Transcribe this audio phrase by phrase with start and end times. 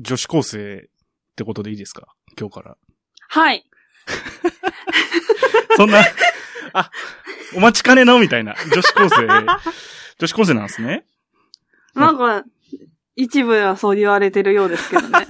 [0.00, 2.08] 女子高生ってことでいいですか？
[2.38, 2.76] 今日から。
[3.28, 3.64] はい。
[5.76, 6.00] そんな、
[6.72, 6.90] あ、
[7.54, 8.54] お待ちかねのみたいな。
[8.72, 9.26] 女子高生、
[10.18, 11.04] 女子高生なんですね。
[11.94, 12.44] なんか、
[13.16, 15.26] 一部ではそう言われてるようですけどね。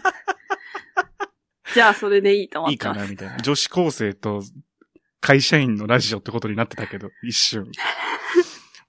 [1.74, 2.98] じゃあ、それでいいと思いいってます。
[2.98, 3.36] かなみたいな。
[3.38, 4.42] 女子高生と
[5.20, 7.70] 会社員のラジオってことになってたけど、一瞬。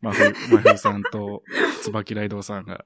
[0.02, 1.44] まふ、まふさんと、
[1.84, 2.86] 椿ライドウさんが。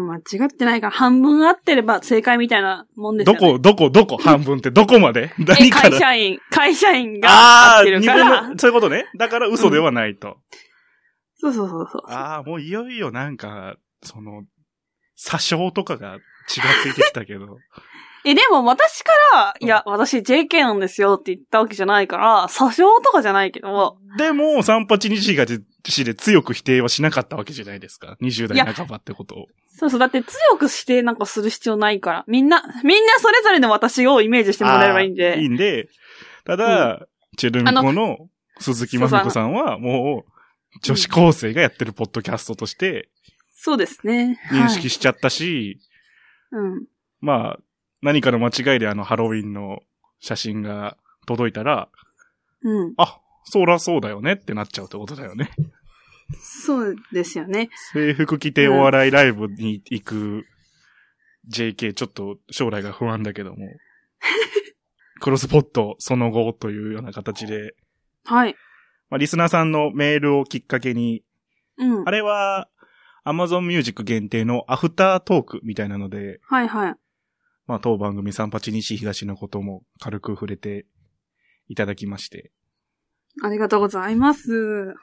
[0.00, 3.40] まあ、間違ってないから、半分合ってれば正解みたいなもんですよね。
[3.40, 5.32] どこ、どこ、どこ、半分ってどこまで？
[5.38, 5.90] え、 何から？
[5.90, 8.40] 会社員、会社員がああー、合ってる二から。
[8.42, 9.06] 分の、そういうことね。
[9.18, 10.38] だから嘘ではないと。
[11.38, 12.02] そうそうそうそう。
[12.10, 14.44] ああ、もういよいよなんか、その、
[15.18, 17.58] 詐称とかが血がついてきたけど。
[18.24, 25.44] え、でも私から、うんいや、私 JK なんですよって言ったわけじゃないから、詐称とかじゃないけど、でも、三八日が
[25.90, 28.16] しで強く否定はしなかったわけじゃないですか。
[28.20, 29.46] 20代半ばってことを。
[29.68, 32.24] そうそう、だって強く指定なんかする必要ないから。
[32.28, 35.44] みんな、みんなそれぞれの私をイメージしてもらえればいいんあーいで。
[35.44, 35.88] いんで、
[36.44, 38.28] ただ、チェルミコの
[38.60, 40.32] 鈴木まみこさんは、もう、
[40.82, 43.10] 女子高生がやってるポッドキャストとして
[43.64, 44.40] そうですね。
[44.50, 45.80] 認識しちゃったし、
[46.50, 46.62] はい。
[46.62, 46.86] うん。
[47.20, 47.58] まあ、
[48.00, 49.80] 何かの間違いであのハロウィンの
[50.18, 50.96] 写真が
[51.26, 51.88] 届いたら、
[52.62, 52.94] うん。
[52.96, 55.50] あ、そらそうだよねってなっちゃうってことだよね。
[56.40, 57.68] そうですよね。
[57.92, 60.46] 制服着てお笑いライブに行く
[61.50, 63.66] JK ちょっと将来が不安だけども。
[65.20, 67.74] クロスポットその後というような形で、
[68.24, 68.56] はい。
[69.10, 71.22] まあ、リスナーさんのメールをきっかけに、
[71.76, 72.10] うんあ。
[72.10, 72.68] れは
[73.24, 76.94] Amazon Music 限定のアフタートークみたいなので、はいはい。
[77.66, 80.86] まあ当番組三八西東のことも軽く触れて
[81.68, 82.50] いただきまして。
[83.42, 84.94] ありがとうございます。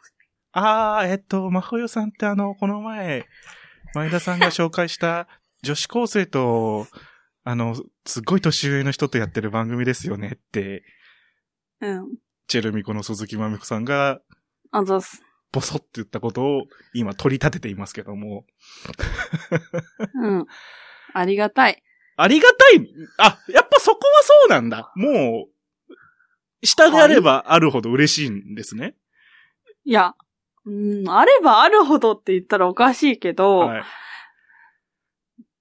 [0.52, 3.26] あー、えっと、まほよさんってあの、この前、
[3.94, 5.28] 前田さんが紹介した
[5.64, 6.88] 女子高生と、
[7.44, 10.84] あの、すっごい年上の人とやってる番組ですよねって、
[11.82, 12.18] うん。
[12.48, 14.20] チェルミコの鈴木まみこさんが、
[14.72, 15.24] あざっす。
[15.52, 18.46] ボソって言ったことを今取り立てていますけども。
[20.14, 20.46] うん。
[21.14, 21.82] ありがたい。
[22.18, 22.88] ありがたい
[23.18, 24.92] あ、やっぱそこはそうなんだ。
[24.96, 25.59] もう、
[26.64, 28.96] 下であればあるほど嬉しいんですね。
[29.86, 30.14] いや、
[30.66, 33.84] うん、あればあるほどって言ったらおかしいけど、はい。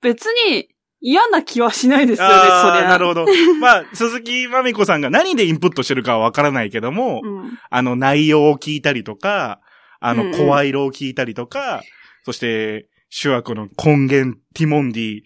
[0.01, 0.69] 別に
[1.01, 2.89] 嫌な気はしないですよね、そりゃ。
[2.89, 3.27] なるほど。
[3.61, 7.59] まあ、鈴木まみこさんが何でインプットしてるかはわからないけども、うん。
[7.71, 9.61] あの、内容を聞いたりとか、
[10.01, 11.83] あの、うんうん声色を聞いたりとか、
[12.25, 15.23] そして、主役の根源ティモンディ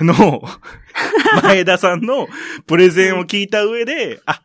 [0.00, 0.42] の
[1.42, 2.28] 前田さんの
[2.66, 4.42] プレゼンを聞いた上で、あ、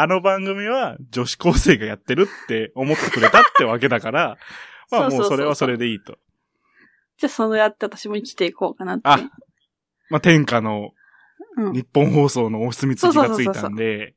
[0.00, 4.38] あの番組は女子高生がやってるって思ってくれたってわけだから、
[4.92, 6.18] まあもうそれはそれでいいと。
[7.16, 9.02] じゃあ、そのやって私も生きていこうかなって。
[9.08, 9.18] あ
[10.08, 10.92] まあ天下の
[11.56, 11.72] うん。
[11.72, 14.14] 日本放送のお墨付きがついたんで、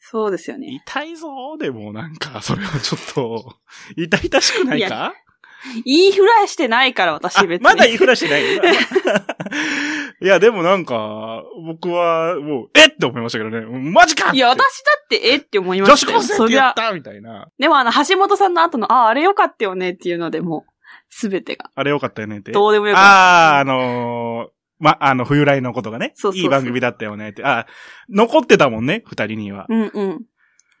[0.00, 0.66] そうですよね。
[0.84, 3.56] 痛いぞーでもなんか、それはちょっと、
[3.96, 5.14] 痛々しくないいか
[5.84, 7.64] 言いふらしてないから、私あ別に。
[7.64, 8.42] まだ言いふらしてない。
[10.20, 13.60] いや、でもなんか、僕は、もう、えって思いましたけどね。
[13.90, 16.18] マジかいや、私だって、えって思いま女子したよ。
[16.18, 16.74] 高生ってやっ。
[16.74, 17.48] たみたいな。
[17.58, 20.72] でもあの、橋本さんの後の、あ、あれよかったよねっていうのでもう、
[21.08, 21.70] すべてが。
[21.74, 22.52] あれよかったよねって。
[22.52, 23.08] どうでもよかった。
[23.08, 26.12] ああ、あのーま、あの、冬来のことがね。
[26.14, 27.44] そうそうそういい番組だったよねって。
[27.44, 27.66] あ
[28.10, 29.66] 残ってたもんね、二人には。
[29.68, 30.24] うんうん。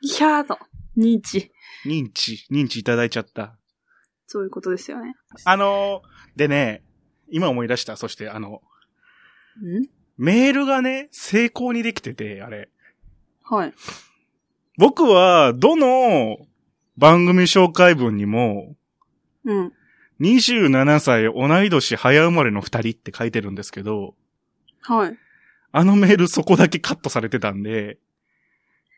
[0.02, 0.58] いやーと、
[0.98, 1.52] 認知。
[1.86, 3.56] 認知、認知いただいちゃった。
[4.26, 5.14] そういうことですよね。
[5.44, 6.82] あのーでね、
[7.28, 7.96] 今思い出した。
[7.96, 8.60] そして、あの、
[9.62, 9.86] ん？
[10.16, 12.68] メールがね、成功にできてて、あれ。
[13.42, 13.74] はい。
[14.78, 16.38] 僕は、どの
[16.96, 18.74] 番組紹介文にも、
[19.44, 19.72] うん。
[20.20, 24.14] 27歳同い年早生まれの二人って書いてるんですけど、
[24.80, 25.18] はい。
[25.72, 27.98] あのメールそこだけカットされてたんで、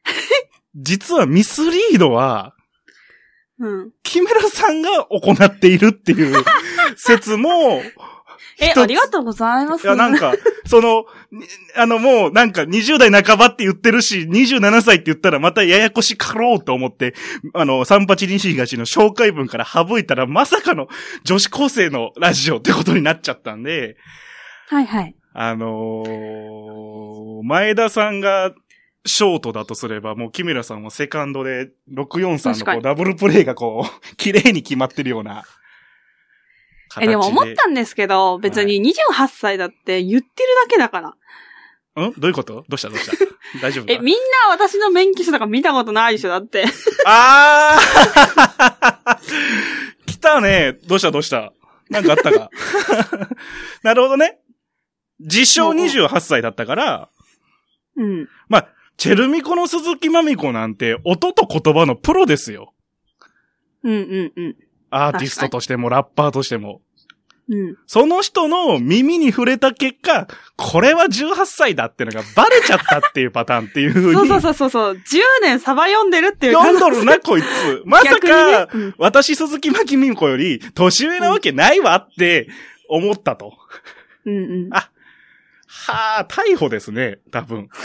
[0.77, 2.56] 実はミスリードは、
[3.59, 3.91] うん。
[4.03, 6.45] キメラさんが行っているっていう
[6.97, 7.83] 説も、
[8.59, 9.85] え、ありがとうございます。
[9.85, 10.33] いや、なんか、
[10.67, 11.47] その、に
[11.77, 17.15] あの、もう、なんか、20代半ばって言ってるし、27歳って言ったらまたややこしかろうと思って、
[17.53, 20.89] あの、三八西東の紹介文から省いたら、まさかの
[21.25, 23.97] 女子高生のラジオってことになっちゃったんで、
[24.69, 25.15] はいはい。
[25.35, 28.53] あのー前田さんが、
[29.07, 35.45] ショートだとすれば、もう、キメラさんはセカンドで、643のこうダブルプレイがこう、 綺麗に決まってるような
[36.89, 41.09] 形え、でも思ったんですけど、別に28歳だって言ってるだけだから。
[41.11, 42.13] ん？
[42.13, 42.65] どういうこと？
[42.69, 42.89] どうした？
[42.89, 43.13] どうした？
[43.63, 43.93] 大丈夫か？
[43.93, 46.65] え、みんな私の免許証とか見たことないでしょだって。
[47.07, 49.17] あー！
[50.07, 50.79] 来たね。
[50.87, 51.11] どうした？
[51.11, 51.53] どうした？
[51.89, 52.51] なんかあったか？
[53.83, 54.39] なるほどね。
[55.21, 57.09] 自称28歳だったから、
[57.97, 58.29] うん。
[58.49, 62.73] まあ、チェルミコの鈴木まみこなんて音と言葉のプロですよ。
[63.83, 64.57] うんうんうん。
[64.91, 66.81] アーティストとしてもラッパーとしても。
[67.49, 67.77] うん。
[67.87, 70.27] その人の耳に触れた結果、
[70.57, 74.15] これは18歳だってのがバレちゃったっていうパターンっていう風に。
[74.15, 74.95] そうそうそうそうそう。
[74.95, 74.99] 10
[75.43, 77.83] 年サバ読んでるっていう読んどるな、こいつ。
[77.85, 82.49] まさか、ねうん私鈴木まきみこより年上なわけないわって
[82.89, 83.53] 思ったと。
[84.25, 84.75] うんうん。
[84.75, 84.91] あ
[85.67, 87.69] はあ、逮捕ですね、多分。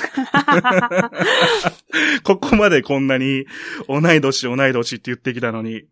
[2.23, 3.45] ここまでこんなに、
[3.87, 5.85] 同い年同い年って言ってきたのに、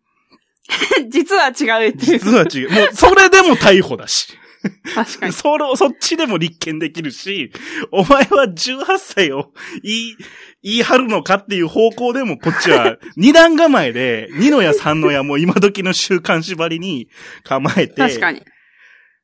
[1.10, 2.20] 実は違うっていう。
[2.20, 2.70] 実は違う。
[2.72, 4.28] もう、それでも逮捕だし。
[4.94, 5.34] 確かに。
[5.34, 7.52] それを、そっちでも立件できるし、
[7.92, 9.52] お前は18歳を
[9.84, 10.18] 言い、
[10.62, 17.08] 言い張るのかっていう方向でもこっちは 二段構えで、二の矢三の矢も今時の週刊縛りに
[17.44, 18.42] 構えて、確かに。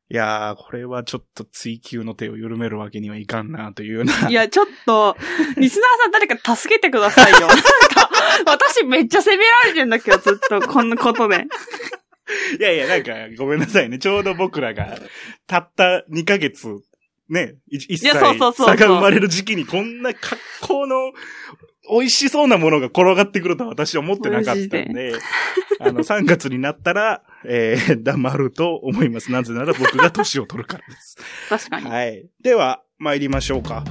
[0.08, 4.14] いやー、これはちょっと追求の手を緩めるわけにはいかんなというような。
[4.30, 5.18] いや、ちょっと、
[5.58, 7.40] リスナーさん誰か助けてくださいよ。
[7.48, 8.10] なんか、
[8.46, 11.46] 私めっちゃ責められてんだけど、ずっと、こんなことで。
[12.60, 13.98] いやいや、なんか、ごめんなさいね。
[13.98, 15.00] ちょうど僕らが、
[15.48, 16.68] たった2ヶ月、
[17.28, 21.12] ね、い一いや歳そうそうそうそう差が生まれる時期にこんな格好の
[21.90, 25.14] 美味しそうなものが転がってくるとは私は思ってなかったんで、
[25.80, 29.32] あの、3月になったら、 えー、黙ると思います。
[29.32, 31.18] なぜなら僕が年を取るからです。
[31.50, 31.90] 確かに。
[31.90, 32.26] はい。
[32.42, 33.84] では、参りましょうか。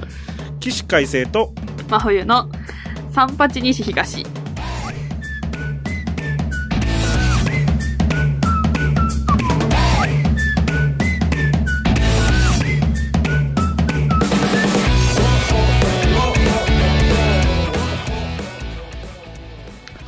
[0.59, 1.53] 起死回生と、
[1.89, 2.49] 真冬の
[3.11, 4.44] 三八西東。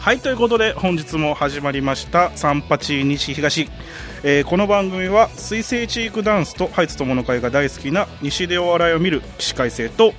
[0.08, 3.70] はい、ということで本日も始まりました三八西東、
[4.24, 10.14] えーこの番組は水星チークダンスとハイツ友の会が大好きな西でお笑いを見る起死回生と、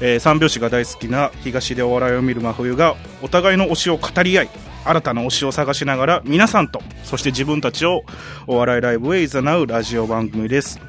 [0.00, 4.50] えー三拍子が大好きな東でお笑いを見る真冬がお互いの推しを語り合い
[4.84, 8.02] 新たな推しを探しながら皆さんとそして自分たちを
[8.48, 10.80] お笑いライブへいざなうラジオ番組です。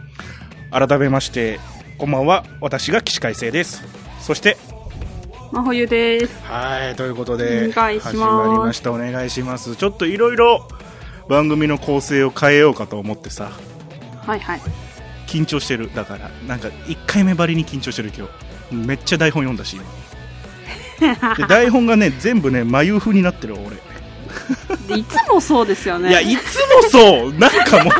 [0.72, 1.60] 改めまして
[2.00, 3.84] こんばんは私が起死回生です。
[4.20, 4.58] そして
[5.52, 6.44] 真冬です。
[6.44, 8.92] はい、ということで、お願いします始まりました。
[8.92, 9.76] お願いします。
[9.76, 10.68] ちょっといろいろ
[11.28, 13.52] 番組の構成を変えようかと思ってさ、
[14.26, 14.62] はいはい。
[15.26, 15.94] 緊張してる。
[15.94, 18.28] だから、なんか1回目ばりに緊張してる今
[18.72, 18.88] 日。
[18.88, 19.78] めっちゃ台本読んだし、
[21.02, 21.36] 今。
[21.36, 23.89] で台本がね、全部ね、眉風になってるわ俺。
[24.88, 26.10] でいつもそうですよね。
[26.10, 27.92] いや、いつもそうなんかも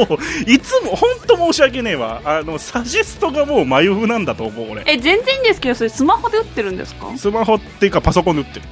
[0.00, 2.20] う、もう、いつも、ほんと申し訳ねえわ。
[2.24, 4.82] あの、サジェストがもう眉風なんだと思う、俺。
[4.86, 7.16] え、全然いいんですけど、それスマホで打ってるんですか？
[7.16, 8.66] スマホっていうかパソコンで打ってる。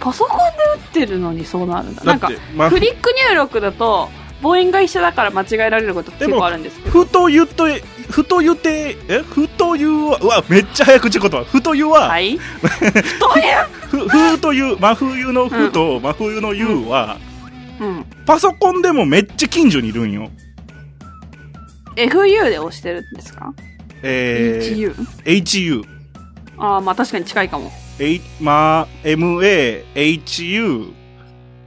[0.00, 0.42] パソコンで
[0.74, 2.04] 打ってるのにそうなるんだ。
[2.04, 4.10] なんかまフリック入力だと、
[4.42, 7.04] 母音が一緒だから間違えられること結構あるんですけど。
[7.04, 7.66] ふと言っと、
[8.10, 9.18] ふと言って、え？
[9.22, 11.42] ふと言うは、うわ、めっちゃ早口言葉。
[11.44, 13.42] ふと言うは、はい太い
[13.90, 17.16] ふ、ふと言う、真冬のふと、真冬の言うは、
[17.80, 18.04] うん。
[18.26, 20.30] パソコンでもめっちゃ近所にいるんよ。
[21.96, 23.54] FU で押してるんですか？
[24.02, 24.94] えー、?HU?
[25.24, 25.82] HU。
[26.58, 27.72] ああ、まあ確かに近いかも。
[27.98, 30.92] えまあ、MA、HU、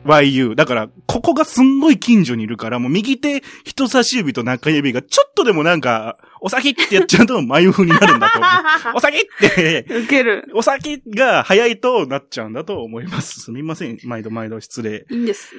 [0.05, 0.55] YU。
[0.55, 8.47] だから、ここがすんごい近所にいるから、もう右手、人差し指と中指がちょっとでもなんか、お酒ってやっちゃうと眉風になるんだと思
[8.93, 8.95] う。
[8.97, 10.49] お酒って、ウケる。
[10.53, 13.41] お酒が早いとなっちゃうんだと思います。
[13.41, 13.97] すみません。
[14.03, 15.53] 毎度毎度失礼いいんです。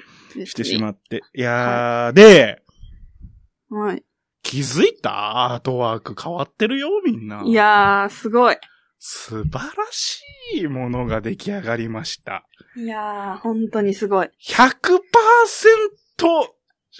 [0.47, 1.23] してしまって。
[1.35, 2.63] いやー、で、
[3.69, 4.03] はい。
[4.43, 5.53] 気づいた？
[5.53, 7.43] アートワーク変わってるよ、みんな。
[7.45, 8.57] いやー、すごい。
[8.99, 10.21] 素晴らし
[10.55, 12.47] いものが出来上がりました。
[12.77, 14.31] いやー、本当にすごい。
[14.49, 14.99] 100%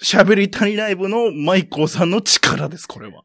[0.03, 3.23] 喋り足りない部のマイコーさんの力です、これは。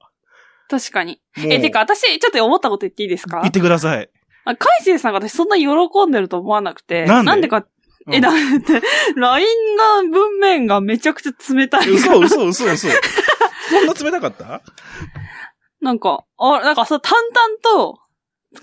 [0.68, 1.20] 確かに。
[1.36, 3.40] え、てか、私、ちょっと思ったこと言っていいですか？
[3.42, 4.10] 言ってください。
[4.44, 5.66] あカイセイさんが私そんな喜
[6.06, 7.04] んでると思わなくて。
[7.06, 7.48] なんで？
[7.48, 7.66] か、
[8.06, 8.80] うんえ、だって、
[9.16, 9.46] LINE
[10.04, 11.90] の文面がめちゃくちゃ冷たい。
[11.90, 12.88] 嘘、嘘、嘘、嘘。
[13.70, 14.62] そんな冷たかった？
[15.80, 17.98] なんか、あ、なんかそう、淡々と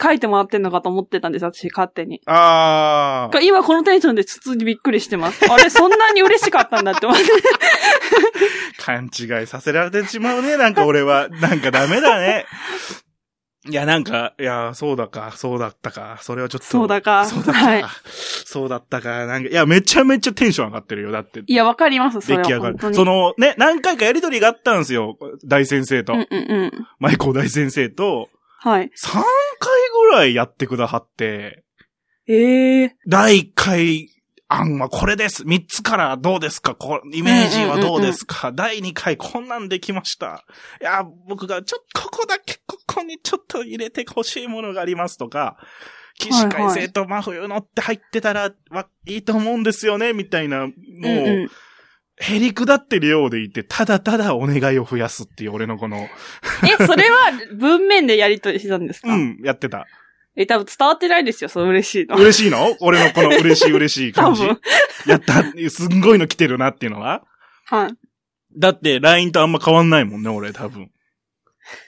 [0.02, 2.22] 書いてもらってんのかと思ってたんです、私、勝手に。
[2.26, 3.42] あー。
[3.42, 5.46] 今このテンションで普通にびっくりしてます。
[5.52, 7.24] あれ、そんなに嬉しかったんだって思って。
[8.80, 11.28] 勘違いさせられてしまうね、なんか俺は。
[11.30, 12.46] なんかダメだね。
[13.70, 16.66] いや、なんか、いや、そうだか、そうだったか、それはちょっと。
[16.66, 17.66] そうだかそうだったか。
[17.66, 17.86] はい
[18.54, 21.42] そうだったか、なんか、いや、めちゃめちゃテンション上がってるよ、だって。
[21.48, 22.94] いや、わかります、それは出来上がる。
[22.94, 25.18] その、ね、何回かやりとりがあったんですよ。
[25.44, 26.14] 大先生と。
[26.14, 26.72] うんうんうん。
[27.00, 28.30] マイコー大先生と、
[28.64, 28.86] はい。
[28.86, 29.22] 3回
[30.10, 31.66] ぐらいやってくださって、
[32.28, 34.08] ええ第1回、
[34.48, 35.44] 案はこれです。
[35.44, 36.74] 3つからどうですか？
[36.74, 40.46] こイメージはどうですか、第2回こんなんできました。
[40.80, 45.58] いや、僕がちょっと、ここだけ、ここにちょっと入れてほしいものがありますとか、
[46.18, 51.50] 起死回生と真冬のって入ってたら、わいいと思うんですよね、みたいなのを、うんうん。
[52.26, 59.14] へりくだってるようでいて、ただただお願いを増やすっていう俺のこの、え、それは文面でやりとりしてたんですか？
[59.14, 59.86] うん、やってた。
[60.36, 62.16] え、多分伝わってないですよ、そう嬉しいの。
[62.16, 62.76] 嬉しいの？
[62.80, 64.46] 俺のこの 嬉しい嬉しい多感じ。
[64.46, 64.60] 分。
[65.06, 67.24] やった、すんごいの来てるなっていうのは
[67.66, 67.94] はい。
[68.58, 70.90] だって、LINE とあんま変わんないもんね、俺、多分。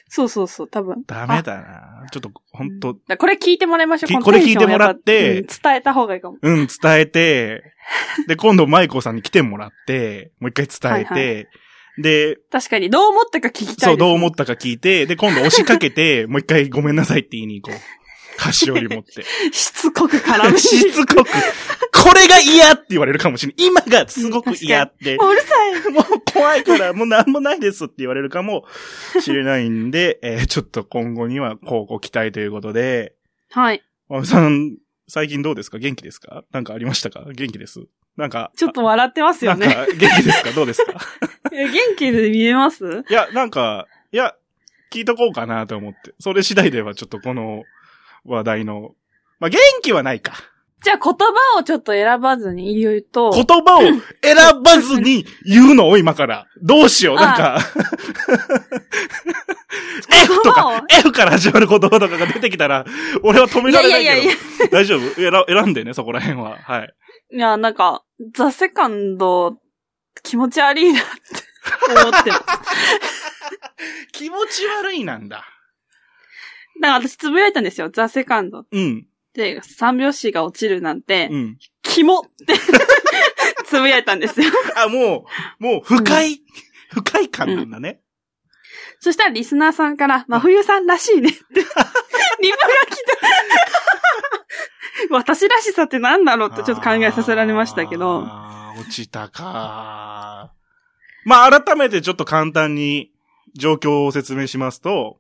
[0.07, 1.03] そうそうそう、多分。
[1.07, 2.07] ダメだな。
[2.12, 4.21] ちょっと、ほんと、だこれ聞いてもらいましょう。
[4.21, 6.38] これ聞いてもらってうん伝えた方がいいかも。
[6.41, 7.63] うん、伝えて、
[8.27, 11.47] で、今度、舞子さんに来てもらって、もう一回伝えて、
[11.97, 13.75] はで、確かに、どう思ったか聞きたい。
[13.89, 18.04] そう、どう思ったか聞いて、で、今度押しかけて、もう一回ごめんなさいって言いに行こう。
[18.37, 19.23] 菓子折り持って。
[19.53, 23.67] しつこく絡めしつこく、これが嫌って言われるかもしれない。
[23.67, 25.15] 今がすごく嫌って。
[25.21, 25.75] うるさい。
[25.91, 28.65] もう怖いから、もうなんもないですって言われるかも
[29.19, 33.15] しれないんで、えーちょっと今後にはこうご期待ということで、
[33.51, 33.83] はい。
[34.09, 34.77] あさん、
[35.07, 35.77] 最近どうですか？
[35.77, 36.43] 元気ですか？
[36.51, 37.23] なんかありましたか？
[37.31, 37.81] 元気です？
[38.17, 39.67] なんか、ちょっと笑ってますよね。
[39.67, 40.51] なんか元気ですか？
[40.51, 40.93] どうですか？
[41.51, 43.03] え元気で見えます？
[43.09, 44.35] いや、なんか、いや、
[44.91, 46.13] 聞いとこうかなと思って。
[46.19, 47.63] それ次第ではちょっとこの
[48.25, 48.91] 話題の、
[49.39, 50.34] まあ、元気はないか。
[50.84, 53.82] じゃあ言葉をちょっと選ばずに言うと、言葉を
[54.22, 56.46] 選ばずに言うのを今から。
[56.62, 57.15] どうしよう。
[57.15, 57.60] なんか、
[60.24, 62.86] F とか F から始まる言葉とかが出てきたら、
[63.24, 64.15] 俺は止められないけど。
[64.15, 64.34] いやいやいや
[64.72, 65.15] 大丈夫？
[65.15, 66.58] 選選んでね、そこら辺は。
[66.62, 66.94] はい。
[67.32, 68.03] いや、なんか、
[68.36, 69.58] ザ・セカンド、
[70.24, 71.10] 気持ち悪いなって
[72.01, 72.44] 思ってます。
[74.13, 75.44] 気持ち悪いなんだ。
[76.82, 77.89] だから私つぶやいたんですよ。
[77.89, 79.08] ザ・セカンドっうん。
[79.34, 81.58] て三拍子が落ちるなんて、うん。
[81.82, 82.55] キモって
[83.65, 84.51] つぶやいたんですよ。
[84.75, 85.25] あ、も
[85.60, 86.41] う、もう、不快、
[86.91, 88.01] 不快感なんだね。
[89.00, 92.98] そしたらリスナーさんから、真冬さんらしいねって、 リプが来
[95.10, 95.15] た。
[95.15, 98.24] 私らしさって何だろうってちょっと考えさせられましたけど。
[98.25, 100.51] あー落ちたか。
[101.25, 103.12] まあ、改めてちょっと簡単に
[103.55, 105.20] 状況を説明しますと、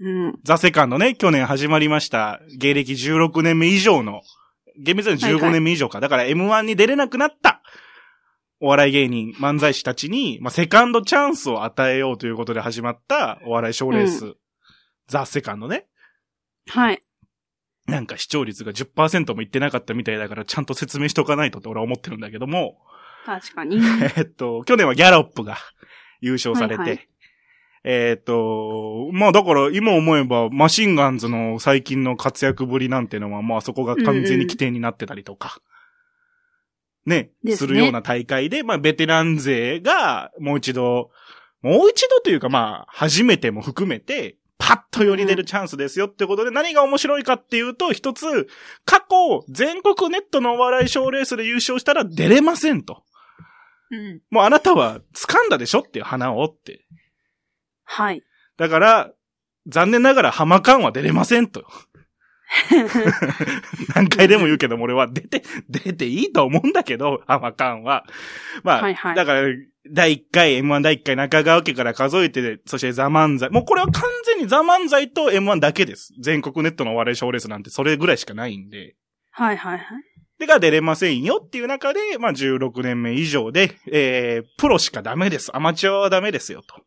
[0.00, 0.38] うん。
[0.44, 2.40] ザ・セカンドね、去年始まりました。
[2.56, 4.22] 芸歴16年目以上の、
[4.78, 6.00] 厳密には15年目以上か。
[6.00, 7.62] だから M1 に出れなくなった
[8.60, 14.34] お笑い芸人、漫才師たちに、まあ、セカンドチャンスを与えようということで始まったお笑い賞レース、
[15.08, 15.86] ザ・セカンドね。
[16.68, 17.02] はい。
[17.86, 22.78] なんか視聴率が10%もいってなかったみたいだからちゃんと説明しとかないとって俺は思ってるんだけども、
[23.24, 23.78] 確かに。
[24.16, 25.56] えっと、去年はギャロップが
[26.20, 27.08] 優勝されて、はいはい
[27.88, 35.60] えっと、まあだから今思えばマシンガンズの最近の活躍ぶりなんてのはまあそこが完全に起点になってたりとか、
[37.06, 41.12] ね、ですねするような大会で、まあベテラン勢がもう一度、
[41.62, 48.48] もう一度というかまあ初めても含めて、パッと寄り出るチャンスですよってことで何が面白いかっていうと、一つ、
[48.84, 53.04] 過去全国ネットのお笑い賞レースで優勝したら出れませんと。
[53.92, 54.22] うん。
[54.32, 56.84] もうあなたは掴んだでしょっていう花をって。
[57.86, 58.22] はい。
[58.58, 59.12] だから、
[59.66, 61.64] 残念ながら浜カンは出れませんと。
[63.94, 68.04] 何回でも言うけども俺は出て、出ていいと思うんだけど、浜カンは。
[68.62, 69.48] まあ、はいはいだから、
[69.90, 73.50] 第1回、M1 第1回中川家から数えて、そしてザ漫才。
[73.50, 76.12] もうこれは完全にザ漫才と M1 だけです。
[76.20, 78.94] 全国ネットのお笑い賞レースなんてそれぐらいしかないんで。
[79.30, 79.86] はいはいはい。
[80.38, 85.56] でが出れませんよっていう中で、まあ16年目以上で、えー、プロしかダメです。
[85.56, 86.82] アマチュアはダメですよと。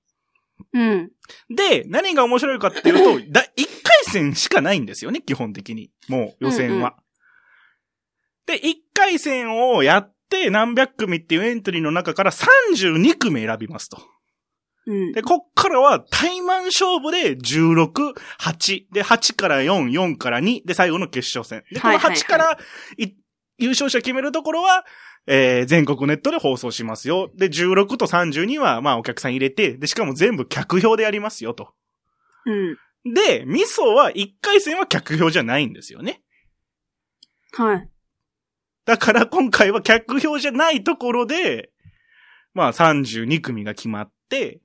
[0.74, 1.12] うん。
[1.50, 3.46] で、何が面白いかっていうと、 だ、1
[3.84, 5.92] 回戦しかないんですよね、基本的に。
[6.08, 6.96] もう予選は。
[8.46, 14.02] で、1回戦をやって何百組っていうエントリーの中から32組選びますと。
[14.86, 15.12] うん。
[15.14, 18.86] で、こっからは対マン勝負で16、8。
[18.92, 20.66] で、8から4、4から2。
[20.66, 21.64] で、最後の決勝戦。
[21.72, 22.60] で、このはいはいはい8から
[22.98, 23.14] い
[23.60, 24.86] 優勝者決めるところは、
[25.28, 27.32] えー、全国ネットで放送しますよ。
[27.36, 31.74] で、16と32は、まあ、お客さん入れて、で、しかも全部客票でやりますよと。
[32.46, 32.52] う
[33.10, 33.14] ん。
[33.14, 36.22] で、ミソは1回戦は客票じゃないんですよね。
[37.54, 37.90] はい。
[38.86, 41.72] だから今回は客票じゃないところで、
[42.54, 44.62] まあ32組が決まって、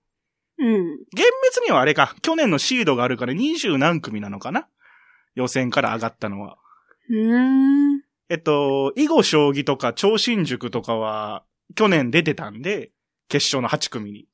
[0.59, 0.67] うん。
[1.15, 4.69] 厳密にはあれか、去年のシードがあるから20何組なのかな？
[5.35, 6.57] 予選から上がったのは。
[7.11, 7.94] うーん。
[8.29, 12.91] えっと、囲碁将棋とか超新塾とかは、去年出てたんで、
[13.29, 14.27] 決勝の8組に。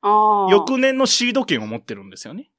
[0.00, 0.50] ああ。
[0.50, 2.50] 翌年のシード権を持ってるんですよね。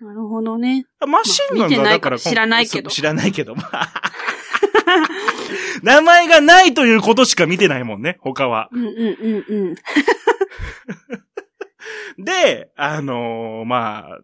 [0.00, 0.86] なるほどね。
[1.06, 3.92] マシンガンズはだから、知らないけど知らないけど、ま あ
[5.82, 8.68] 名前がないということしか見てないもんね、他は。
[8.72, 9.74] うんうんうんうん。
[12.24, 14.20] で、あのーまあ、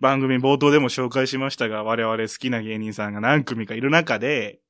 [0.00, 4.60] 番組冒頭でも紹介しましたが、我々好きな芸人さんが何組かいる中で、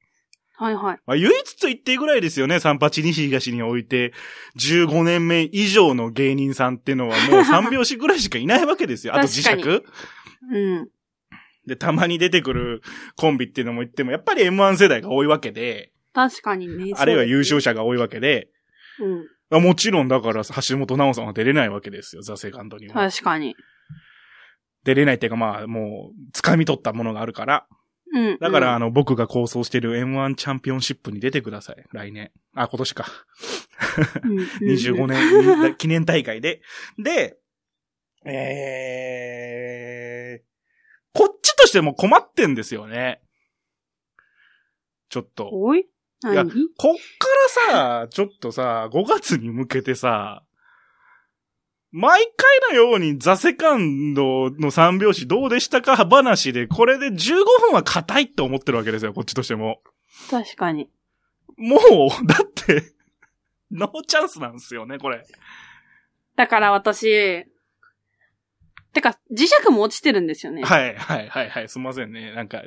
[0.58, 0.98] はいはい。
[1.06, 4.12] まあ、唯一と言っていいぐらいですよね、三八西東において、
[4.58, 9.14] 15年目以上の芸人さんっていうのはもう三拍子ぐらいしかいないわけですよ。
[9.16, 9.84] あと磁確
[10.50, 10.88] 石うん。
[11.66, 12.82] で、たまに出てくる
[13.16, 16.92] コンビっていうのも言っても、やっぱり M1 世代が多いわけで、確かにね。
[16.96, 18.48] あるいは優勝者が多いわけで、
[19.00, 19.26] うん。
[19.50, 22.94] あもちろんだから橋本直さんは出れないわけですよ、ザ・セカンドには。
[22.94, 23.54] 確かに。
[24.84, 27.66] 出れないっていうかまあ、もう、掴み取ったものがあるから。
[28.12, 28.38] うん。
[28.38, 31.84] だから、あの、の、僕が構想してる M1 チャンピオンシップに出てください。
[31.92, 32.30] 来年。
[32.54, 33.06] あ、今年か。
[34.62, 35.60] 25年。
[35.60, 36.62] 年 記念大会で。
[36.98, 37.38] で、
[38.24, 40.44] えー、
[41.12, 43.20] こっちとしても困ってんですよね。
[45.08, 45.50] ちょっと。
[45.52, 45.80] おい
[46.24, 46.94] いや何こっ
[47.68, 50.45] からさ、ちょっとさ、5月に向けてさ、
[51.98, 59.80] 毎回のようにザセカンドの三拍子どうでしたか話で、これで15分は硬いって思ってるわけですよ、こっちとしても。
[60.30, 60.90] 確かに。
[61.56, 62.92] もう、だって、
[63.70, 65.24] ノーチャンスなんですよね、これ。
[66.36, 67.46] だから私、
[68.92, 70.64] てか、磁石も落ちてるんですよね。
[70.64, 72.30] はい、はい、はい、はい、すいませんね。
[72.32, 72.62] なんか、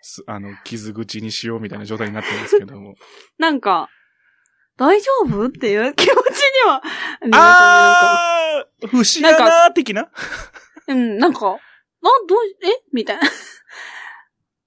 [0.00, 2.96] すあの、傷口にしようみたいな状態になってるんですけども。
[3.38, 3.88] なんか、
[4.76, 5.46] 大丈夫？
[5.46, 6.14] っていう気持
[6.66, 6.82] は、
[7.32, 10.08] あー、不思議なー的な？
[10.88, 11.58] うん、なんか、あ、
[12.28, 12.82] どう、え？
[12.92, 13.22] みたいな。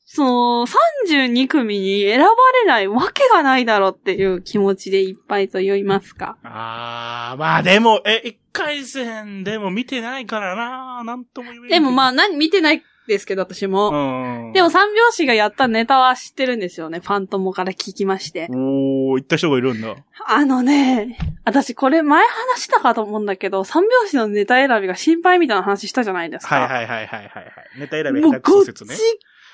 [0.05, 2.27] その、32組に選ば
[2.63, 6.37] れないわけがないだろうっていう気持ちでいっぱいと言いますか。
[6.43, 11.69] あー、まあでも、え、一回戦でも見てないからななんとも言えない。
[11.69, 13.89] でもまあ、あ、何、見てないですけど、私も。
[13.89, 14.53] うん。
[14.53, 16.99] でも、三拍子がやったネタは知ってるんですよね。
[16.99, 18.47] ファントモから聞きまして。
[18.49, 19.95] おー、行った人がいるんだ。
[20.27, 26.55] あのね、私これ前話したかと思うんだけど、三拍子のネタ選びが心配みたいな話したじゃないですか。
[26.55, 27.79] はいはいはいはいはいはい。
[27.79, 28.95] ネタ選び下手くこっちそ説ね。、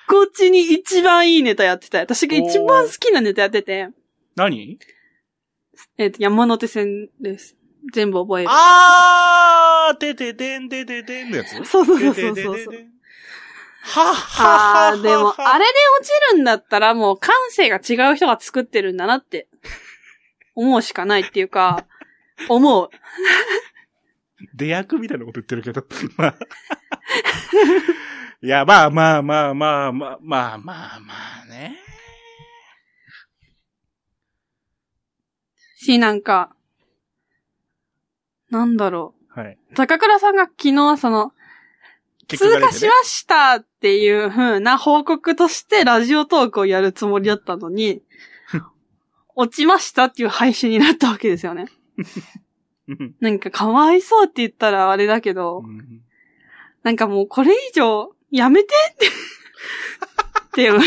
[0.07, 1.99] こっちに一番いいネタやってた。
[1.99, 3.89] 私が一番好きなネタやってて、
[4.35, 4.79] 何？
[5.97, 7.57] えっ、と、山手線です。
[7.93, 8.49] 全部覚える。
[8.51, 11.55] あー、てててんてててんのやつ？
[11.65, 12.57] そうそうそうそうそう
[13.83, 19.47] はっはっは、でも、あれで落ちるんだったらもう感性が違う人が作ってるんだなって、
[20.55, 21.85] 思うしかないっていうか、
[22.47, 22.89] 思う。
[24.53, 25.85] 出役みたいなこと言ってるけど。
[26.17, 26.35] まあ。
[28.43, 31.13] いや、まあまあまあまあまあまあまあま
[31.43, 31.77] あね。
[35.77, 36.55] し、なんか、
[38.49, 39.57] なんだろうはい。
[39.75, 41.33] 高倉さんが昨日その、
[42.27, 48.01] 結果が出てね通過しましたっていう風な報告としてラジオトークをやるつもりだったのに、
[49.35, 51.67] 落ちましたっていう配信になったわけですよね。
[51.97, 55.63] うんなんかかわいそうって言ったらあれだけど、
[56.83, 59.07] なんかもうこれ以上やめてって。
[59.07, 59.11] っ
[60.53, 60.79] ていう。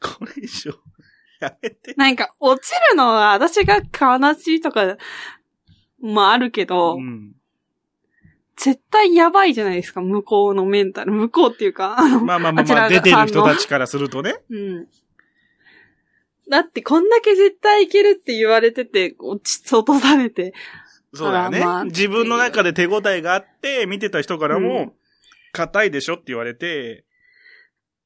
[0.00, 0.72] これ以上、
[1.40, 1.94] やめて。
[1.96, 4.96] なんか落ちるのは私が悲しいとか、
[6.00, 7.32] もあるけど、うん
[8.58, 11.12] 絶対やばいじゃないですか、向こうのメンタル。
[11.12, 14.36] 向こうっていうか、あの、まあまあまあまあ、出てる人たちからするとね。
[14.50, 14.86] うん。
[16.50, 20.54] だってこんだけ絶対いけるって言われてて、落ち、落とされて。
[21.14, 21.64] そうだよね。
[21.90, 24.94] 自分の中で手応えがあって、見てた人からうんも、
[25.52, 27.04] 硬いでしょって言われて、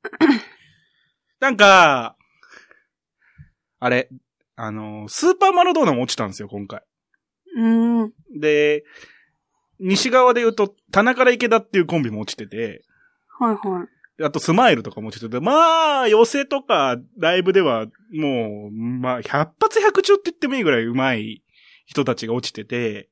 [1.41, 2.17] なんか、
[3.81, 4.11] あれ、
[4.57, 6.83] あの、スーパーマラドーナも落ちたんですよ、今回。
[7.57, 8.13] うん。
[8.39, 8.85] で、
[9.83, 12.85] 西側で言うと、棚から池田っていうコンビも落ちてて、
[13.39, 14.25] はいはい。
[14.25, 21.43] あとスマイルとかも落ちてて、まあ、寄せとかライブでは、もう、まあ、100発100中って言ってもいいぐらい上手い
[21.87, 23.09] 人たちが落ちてて、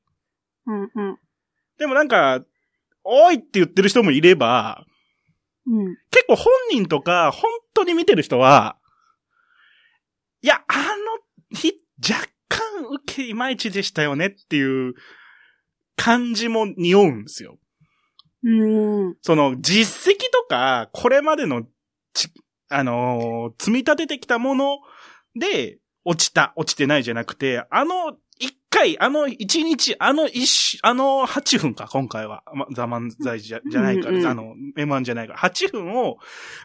[0.65, 1.17] うんうん。
[1.77, 2.41] でもなんか、
[3.03, 4.85] おいって言ってる人もいれば、
[5.67, 5.97] うん。
[6.11, 8.77] 結構本人とか、本当に見てる人は、
[10.41, 11.73] いや、あの日、
[12.09, 14.93] 若干受けいまいちでしたよねっていう
[16.01, 17.57] 感じも匂うんですよ。
[18.43, 18.49] う
[19.11, 19.15] ん。
[19.21, 21.63] その実績とか、これまでの
[22.13, 22.29] ち、
[22.69, 24.79] あのー積み立ててきたもの
[25.35, 32.43] で、落ちた、落ちてないじゃなくて、あの一回、あの一日、あの一し、あの8分か、今回は。
[32.55, 36.17] ま、ザ・漫才じゃ、じゃないから、うんうんあの、M1 じゃないから、8分を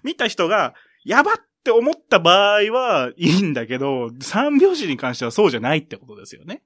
[0.02, 6.62] 見た人が、やばって思った場合はいいんだけど、三拍子に関してはそうじゃないってことですよね。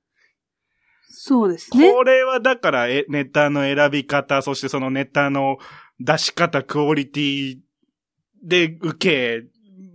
[1.10, 1.92] そうですね。
[1.92, 5.58] これはだから、え、ネタの選び方、そしてそのネタの
[5.98, 7.58] 出し方、クオリティ
[8.42, 9.46] で受け、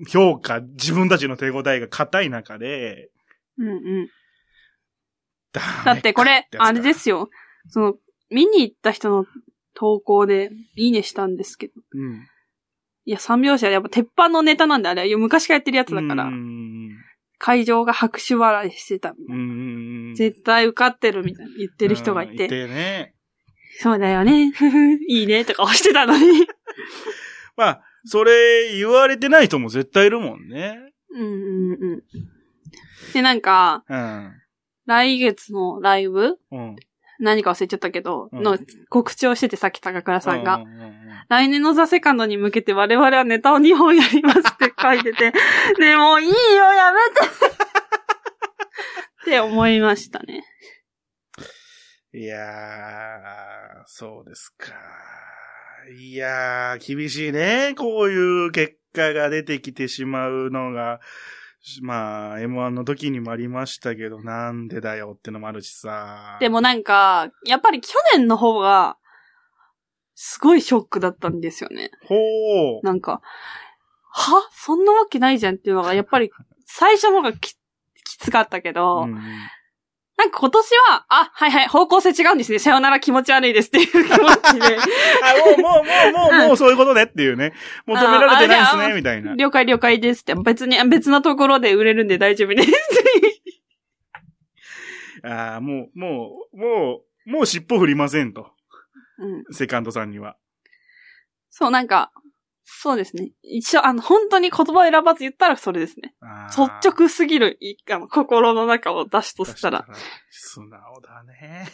[0.09, 3.09] 評価、自分たちの手応えが硬い中で、
[3.57, 4.09] うんうん。
[5.53, 7.29] だだってこれ、あれですすよ。
[7.69, 7.95] その、
[8.29, 9.25] 見に行った人の
[9.73, 11.73] 投稿で、いいねしたんですけど。
[11.93, 12.27] うん。
[13.05, 17.04] いや、三拍子はやっぱ鉄板のネタなんで、あれ、昔からやってるやつだからう、ん。
[17.37, 19.35] 会場が拍手笑いしてたみたいな。
[19.35, 19.37] う
[20.11, 20.13] ん。
[20.15, 23.13] 絶対受かってるみたいな言ってる人がいて、うんいてね。
[23.79, 24.53] そうだよね、
[25.09, 26.47] いいね、とか押してたのに。
[27.57, 30.93] まあ、それ言われてない人も絶対いるもんね。
[31.09, 32.03] うんうんうん。
[33.13, 34.31] で、なんか、うん。
[34.85, 36.75] 来月のライブうん。
[37.19, 38.57] 何か忘れちゃったけど、うんの
[38.89, 40.63] 告知をしててさっき高倉さんが。
[41.27, 45.33] 来年のザ・セカンドに向けて我々はネタを2本やりますって書いてて、
[45.79, 46.33] でもういいよ、
[46.73, 47.55] やめて
[49.23, 50.43] って思いましたね。
[52.13, 54.73] いやー、そうですか。
[55.97, 57.73] いやー、厳しいね。
[57.75, 60.99] こういう結果が出てきてしまうのが、
[61.81, 66.37] まあ、M1 の時にもありましたけど、なんでだよってのもあるしさ。
[66.39, 68.97] でもなんか、やっぱり去年の方が、
[70.13, 71.91] すごいショックだったんですよね。
[72.05, 72.85] ほう。
[72.85, 73.21] なんか、
[74.11, 74.49] は？
[74.53, 76.31] そんなわけないじゃんっていうのが、やっぱり、
[76.65, 77.55] 最初の方がき
[78.03, 79.19] きつかったけど、うん
[80.17, 82.59] なんか今年は、あ、はいはい、方向性違うんですね。
[82.59, 84.15] さよなら気持ち悪いですっていう気持ちで。
[85.21, 87.53] あ、もう、もう、もう、もう、もう、そういうことねっていうね。
[87.85, 89.35] 求められてないですね、みたいな。
[89.35, 90.33] 了解了解ですって。
[90.35, 92.71] 別に、別のところで売れるんで大丈夫です。
[95.25, 98.51] ああ、もう、もう、もう、もう尻尾振りませんと。
[99.17, 99.53] うん。
[99.53, 100.37] セカンドさんには。
[101.49, 102.11] そう、なんか、
[102.67, 103.31] そうですね。
[103.43, 106.15] 一緒、あの、本当に言葉を選ばず言ったらそれですね。
[106.49, 109.87] 率直すぎる、いあの、心の中を出しとしたら。。
[110.31, 111.67] 素直だね。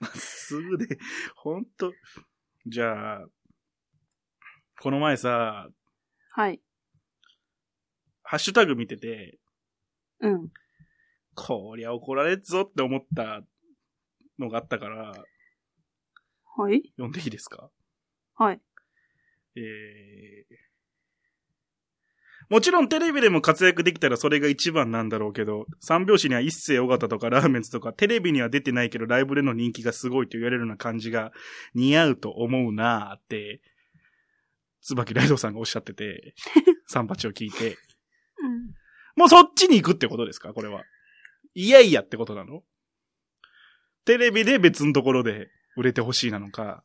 [0.00, 0.98] まっすぐで、
[1.36, 1.92] ほんと。
[2.66, 3.26] じゃあ、
[4.80, 5.68] この前さ、
[6.32, 6.60] はい。
[8.24, 9.38] ハッシュタグ見てて、
[10.18, 10.48] うん。
[11.36, 13.42] こりゃ怒られっぞって思った
[14.38, 15.12] のがあったから、
[16.56, 17.70] はい読んでいいですか？
[18.34, 18.60] はい。
[19.56, 20.56] えー
[22.48, 31.32] もちろんテレビでも活躍できたらそれが一番なんだろうけど、三拍子には一世尾形とかラーメンズとかテレビには出てないけどライブでの人気がすごいと言われるような感じが
[31.74, 33.62] 似合うと思うなーって、
[34.80, 36.34] 椿ライドさんがおっしゃってて、
[36.86, 37.70] 三八を聞いて、
[38.38, 38.74] うん。
[39.16, 40.52] もうそっちに行くってことですか？
[40.52, 40.84] これは。
[41.54, 42.62] いやいやってことなの？
[44.04, 46.84] テレビで別のところで売れてほしいなのか。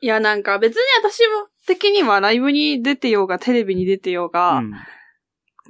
[0.00, 4.72] いや、なんか別に私も的にはライブに出てようがテレビに出てようが、うん。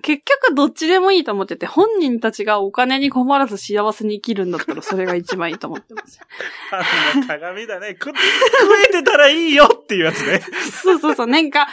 [0.01, 6.21] 結局どっちでもいいと思ってて、本人たちがお金に困らず幸せに生きるんだったらそれが一番いいと思ってます。
[6.73, 6.83] あ
[7.17, 7.97] の鏡だね。
[8.01, 8.19] 食、食
[8.89, 10.41] えてたらいいよっていうやつね。
[10.83, 11.27] そうそうそう。
[11.27, 11.69] なんか、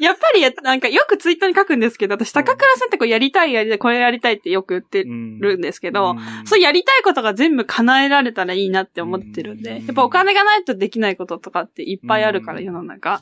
[0.00, 13.20] やっぱり、なんかよくツイッターに書くんですけど、私、高倉さんってこうやりたいやりたい、これやりたいってよく言ってうんるんですけど、うんそうやりたいことが全部叶えられたらいいなって思ってるんで、うんやっぱお金がないとできないこととかっていっぱいあるから、うん世の中。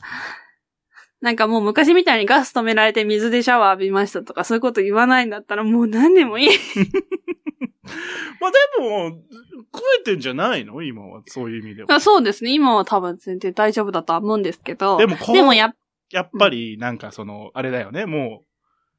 [1.21, 6.49] なんかもう昔みたいにガス止められて水でシャワー浴びましたとかそういうこと言わないんだったらもう何でもいい。
[8.41, 9.21] まあでも、
[9.73, 11.93] 食えてんじゃないの今は、そういう意味では。
[11.93, 12.51] あそうですね。
[12.51, 14.97] 今は多分全然大丈夫だとは思うんですけど。
[14.97, 15.75] でもこうでもやっ
[16.11, 18.45] やっぱり、なんかその、あれだよね、もう、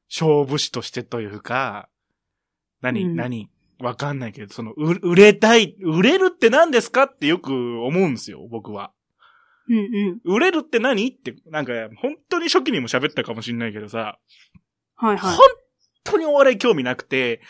[0.08, 1.88] 勝負師としてというか、
[2.80, 3.48] 何、うん何、
[3.80, 8.92] わかんないけど、その、う売れたい、売れるって何ですかってよく思うんですよ、僕は。
[9.68, 10.36] うんうん。
[10.36, 11.08] 売れるって何？
[11.08, 14.18] って、なんか、本当に初期にも喋ったかもしんないけどさ、
[14.94, 15.36] はいはい。
[15.36, 15.38] 本
[16.04, 17.40] 当にお笑い興味なくて、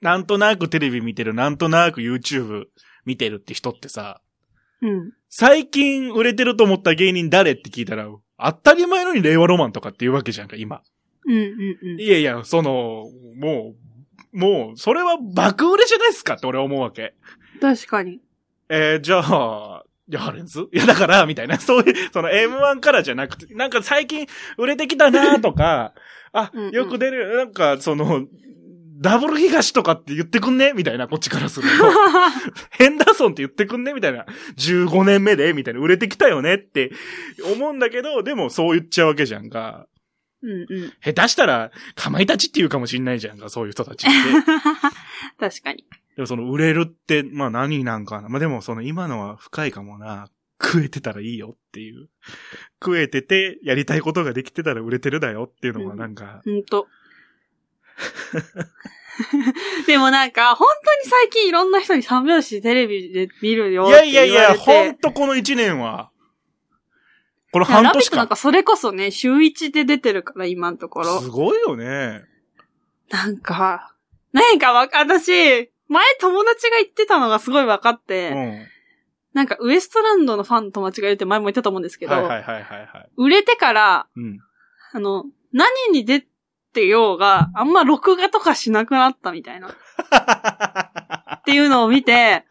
[0.00, 2.64] なんとなくテレビ見てる、なんとなく YouTube
[3.04, 4.20] 見てるって人ってさ、
[4.82, 5.12] うん。
[5.28, 8.08] 最近売れてると思った芸人誰って聞いたら、
[8.38, 10.82] 当たり前のに令和ロマンとかって言うわけじゃんか、今。
[11.26, 12.00] うんうんうん。
[12.00, 13.04] いやいや、その、
[13.38, 13.74] も
[14.32, 17.14] う、もう、それは爆売れじゃないですかって俺は思うわけ。
[17.60, 18.20] 確かに。
[18.68, 25.94] えー、じゃあ、ヤハレンズいや、だから、みたいな、 そういう、その M1 からじゃなくて、なんか最近売れてきたなとか、
[26.32, 28.26] あうんうん、よく出る、なんか、その、
[28.98, 30.72] ダブル東とかって言ってくんね？
[30.74, 31.84] みたいな、こっちからすると。
[32.70, 33.92] ヘンダーソンって言ってくんね？
[33.92, 34.24] みたいな。
[34.56, 35.52] 15年目で？
[35.52, 35.80] みたいな。
[35.80, 36.54] 売れてきたよね？
[36.54, 36.92] って
[37.52, 39.86] 思うんだけど、でもそう言っちゃうわけじゃんか。
[40.42, 40.92] うんうん。
[41.04, 44.16] 下手したら、かまいたちって言うかもしんないじゃんか、そういう人たちって。
[45.38, 45.84] 確かに。
[46.16, 48.28] でもその売れるって、まあ何なんかな。
[48.28, 50.28] まあでもその今のは深いかもな。
[50.62, 52.08] 食えてたらいいよっていう。
[52.82, 56.86] 食えてて、やりたいことができてたら売れてるだよっていうのはなんか、ほんと。
[59.86, 64.14] でもなんか、本当に最近いろんな人に三拍子テレビで見るよいって言われて。
[64.14, 66.10] やいやいや、ほんとこの一年は、
[67.52, 67.92] これいや半年間。
[67.92, 71.20] ラビットなんかそれこそね、週1で出てるから、今のところ。
[71.20, 72.24] すごいよね。
[73.10, 73.94] なんか、
[74.32, 78.66] なんかわか、私、前友達が言ってたのがすごい分かっうて、ん。
[79.32, 83.10] なんかウエストランドのファンの友達がいるって前も言ったと思うんですけど、はいはいはいはいはい。
[83.16, 84.38] 売れてから、うん。
[84.92, 86.24] あの、何に出
[86.72, 89.68] てようが、あんま録画とかしなくなったみたいな。
[89.68, 92.44] っていうのを見て、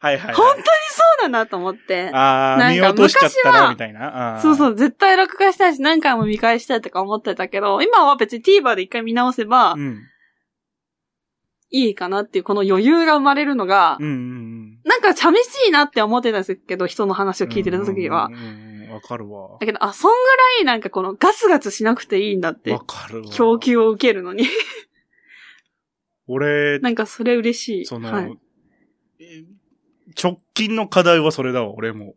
[0.00, 0.34] はいはい、はい。
[0.34, 2.10] 本当にそうだなと思って。
[2.12, 4.40] ああ、なんか見落としちゃったら、昔はみたいな。
[4.42, 10.02] そうそう、絶対録画したいし何回も見返したいとか思ってたけど、今は別に TVer で一回見直せばうん。
[11.70, 14.78] いいかなっていう、この余裕が生まれるのがうん、うんうん。
[14.84, 18.30] なんか寂しいなって思ってたんですけど、人の話を聞いてる時は。
[18.90, 19.58] わかるわ。
[19.60, 23.30] だけど、あ、そんぐらいなんかこのガツガツしなくていいんだってわ、かるわ。
[23.32, 24.46] 供給を受けるのに。
[26.28, 27.84] 俺、なんかそれ嬉しい。
[27.84, 28.38] その、はい。
[29.20, 29.44] え
[30.20, 32.14] 直近の課題はそれだわ、俺も。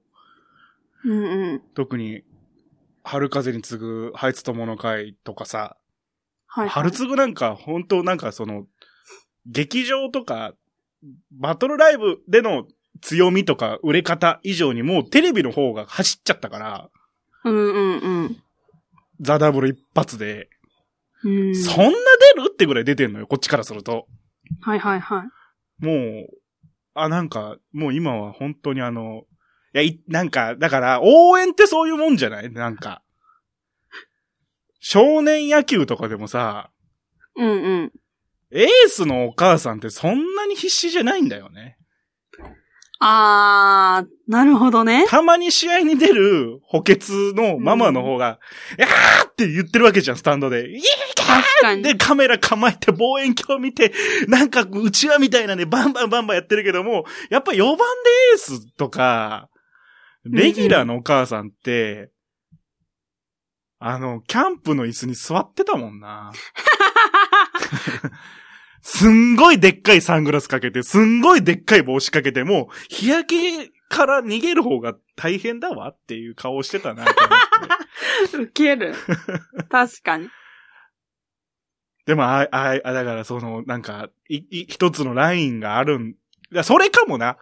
[1.03, 1.61] うんうん。
[1.73, 2.23] 特に、
[3.03, 5.77] 春風に次ぐ、ハイツ友の会とかさ、
[6.47, 6.69] はい、はい。
[6.69, 8.65] 春次なんか、本当なんかその、
[9.49, 10.53] 劇場とか、
[11.31, 12.67] バトルライブでの
[13.01, 16.89] 強みとか売れ方以上にもうテレビの方が走っちゃったから、
[17.45, 18.43] うんうんうん。
[19.21, 20.49] ザ・ダブル一発で、
[21.23, 21.55] うん。
[21.55, 21.91] そんな
[22.35, 24.07] 出るってぐらい出てんのよ、こっちからすると。
[24.61, 25.23] はいはいは
[25.81, 25.85] い。
[25.85, 26.27] もう、
[26.93, 29.23] あ、なんか、もう今は本当にあの、
[29.73, 32.51] いや、い、なんか、だから、応援ってそういうもんじゃない？
[32.51, 33.03] なんか。
[34.79, 36.71] 少年野球とかでもさ、
[37.35, 37.91] うんうん。
[38.51, 41.77] エースのお母さんってそんなに必死じゃないんだよね。
[43.01, 45.05] あー、なるほどね。
[45.07, 48.39] たまに試合に出る補欠のママの方が、
[48.77, 50.69] いやーって言ってるわけじゃん、スタンドで。
[50.69, 50.83] イエーイ
[51.15, 51.83] 確かに。
[51.83, 53.93] で、カメラ構えて望遠鏡見て、
[54.27, 57.83] なんか、うちわみたいなね、バンバンバンバンやってるけども、やっぱ4番で
[58.33, 59.49] エースとか、
[60.25, 62.11] レギュラーのお母さんって、
[63.79, 66.33] あの、キャンプの椅子に座ってたもんな。
[68.91, 78.37] すんごいでっかいサングラスかけて、すんごいでっかい帽子かけても、日焼けから逃げる方が大変だわっていう顔をしてたなと思って。
[78.43, 78.95] ウケる。
[79.69, 80.29] 確かに。
[82.07, 86.15] でも、あ、あ、あ、だからその、なんか、い、い、一つのラインがあるん、
[86.63, 87.37] それかもな。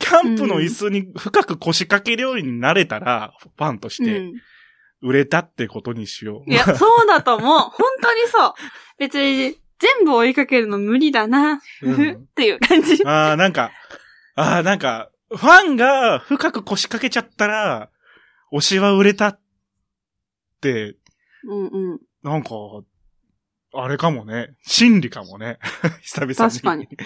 [0.00, 4.32] キャンプの椅子に深く腰掛けるようになれたら、ファンとして、うん。
[5.02, 6.50] 売れたってことにしよう。
[6.50, 7.58] いや、そうだと思う。
[7.70, 8.52] 本当にそう。
[8.98, 11.60] 別に、全部追いかけるの無理だな。
[11.82, 13.02] うんっていう感じ。
[13.04, 13.72] ああ、なんか、
[14.36, 17.90] ああ、なんか、ファンが深く腰掛けちゃったら、
[18.52, 19.40] 推しは売れたっ
[20.60, 20.96] て、
[21.44, 22.00] うんうん。
[22.22, 22.50] なんか、
[23.74, 24.54] あれかもね。
[24.64, 25.58] 心理かもね。
[26.02, 26.36] 久々に。
[26.36, 26.88] 確かに。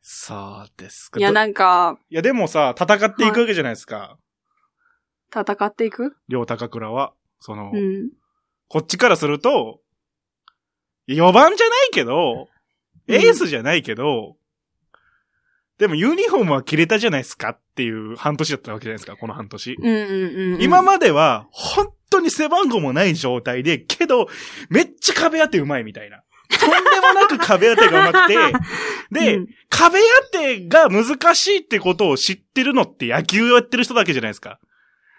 [0.00, 1.20] そうですか。
[1.20, 4.18] いや、どなんか、いや、でもさ、戦っていくわけじゃないですか。
[5.32, 6.16] 戦っていく？
[6.28, 7.12] 両高倉は。
[7.40, 8.10] その、うん。
[8.68, 9.80] こっちからすると、
[11.08, 12.58] 4番じゃないけど、うん
[13.10, 14.36] エースじゃないけど、
[15.78, 19.76] でもユニフォームは着れたじゃないですかっていう半年だったわけじゃないですか、この半年。
[19.80, 20.62] うんうんうんうん。
[20.62, 24.28] 今までは、本当に背番号もない状態で、けど、
[24.68, 26.22] めっちゃ壁当てうまいみたいな。
[26.58, 28.36] とんでもなく壁当てがうまくて、
[29.12, 30.00] で、うん壁
[30.32, 34.58] 当てが難しいってことを知ってるのって野球をやってる人だけじゃないですか。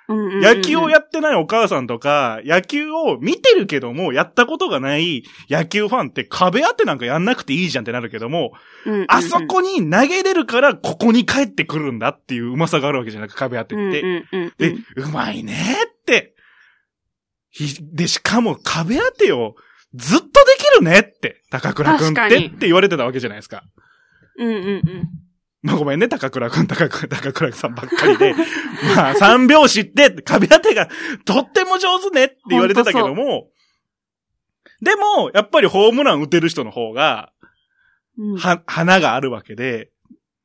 [0.10, 8.54] うんうんうん野球をやってないお母さんとか、野球を見てるけども、やったことがない野球ファンって壁当てなんかやんなくていいじゃんってなるけども、
[8.86, 14.02] うんうんうんあそこに投げれるからここに帰ってくるんだっていううまさがあるわけじゃなく壁当てって。
[14.02, 15.56] うんうんうんで、うまいね
[15.88, 16.36] って。
[17.52, 19.56] ひで、しかも壁当てを
[19.94, 23.64] ずっとできるねって、高倉くんってって言われてたわけじゃないですか。
[24.38, 25.10] うんうんうん。
[25.62, 28.34] まあごめんね、高倉くん、高倉、高倉さんばっかりで。
[28.96, 30.88] まあ三拍子って壁当てが
[31.26, 33.50] とっても上手ねって言われてたけども、
[34.82, 37.34] でも、やっぱりホームラン打てる人の方が、
[38.18, 39.92] うんは、花があるわけで、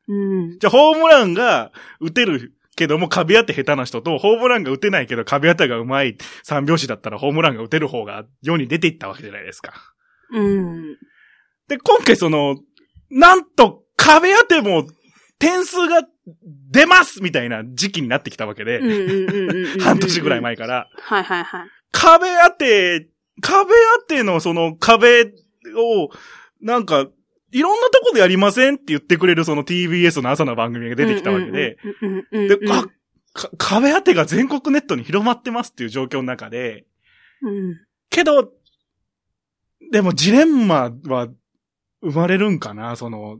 [0.09, 0.59] うん。
[0.59, 9.73] じゃあホームランが打てるけども壁当て下手な人と、ホームランが打てないけど壁当てが上手い三拍子だったらホームランが打てる方が世に出ていったわけじゃないですか。
[10.33, 10.97] うん。
[11.69, 12.57] で、今回その、
[13.11, 14.85] なんと壁当ても
[15.45, 16.03] 点数が
[16.71, 18.81] 出ますみたいな時期になってきたわけで。
[19.81, 20.41] 半年ぐらい。
[20.41, 20.89] 前から。
[20.97, 21.69] はいはいはい。
[21.93, 23.09] 壁当て、
[23.43, 26.09] 壁当てのその壁を、
[26.63, 27.07] なんか、
[27.53, 31.77] いろんなとこでやりませんって言ってくれるその TBS の朝の番組が出てきたわけで。
[32.33, 32.85] で、あ、
[33.33, 36.87] か壁当てが全国ネットに広まってますっていう状況の中で、
[37.43, 37.81] うん。
[38.11, 38.51] けど、
[39.93, 41.29] でもジレンマは
[42.03, 43.39] 生まれるんかなその、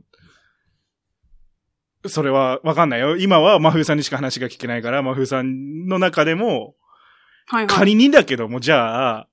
[2.07, 3.17] それはわかんないよ。
[3.17, 6.75] 今は真冬さんにしか話が聞けないから、真冬さんの中でも、
[7.47, 7.67] はいはい。
[7.67, 9.27] 仮にだけども、じゃあ、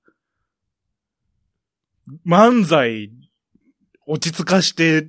[2.25, 3.11] 漫才、
[4.05, 5.07] 落ち着かして、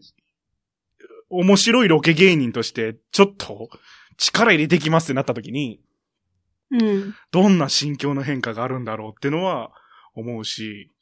[1.29, 3.69] 面白いロケ芸人として、ちょっと、
[4.17, 5.81] 力入れてきますってなった時に、
[6.71, 7.15] うん。
[7.31, 9.73] どんな心境の変化があるんだろうってのは、
[10.15, 10.94] 思うし、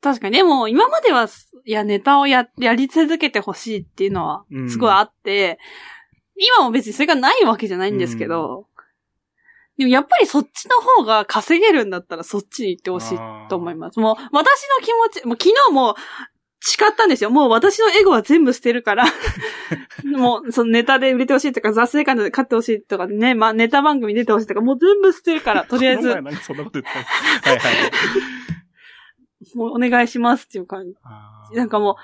[0.00, 1.28] 確かに、でも、今までは、
[1.64, 5.58] いや、ネタをや、やり続けてほしいっていうのはう、んすごいあって、
[6.36, 8.66] 今も別にそれがないわけじゃないんですけど、
[9.76, 14.00] でもやっぱりそっちの方が稼げるんだったらそっちに行ってほしいと思います。
[14.00, 15.94] もう、私の気持ち、もう昨日も
[16.60, 17.30] 誓ったんですよ。
[17.30, 19.04] もう私のエゴは全部捨てるから、
[20.04, 26.92] もう、そのネタで売れてほしいとか、雑誌感で勝ってほしいとかね、まあネタ番組出てほしいとか、もう全部捨てるから、とりあえずこの前、なんかそんなこと言っ
[27.42, 27.92] たのはいはい。
[29.54, 31.56] もうお願いしますっていう感じ。
[31.56, 31.96] なんかもう、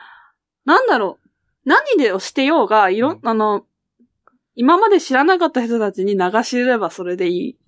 [0.64, 1.29] なんだろう。
[1.64, 3.64] 何でをしてようが、いろ、うんあの、
[4.55, 7.59] 今まで知らなかった人たちに流しればそれでいい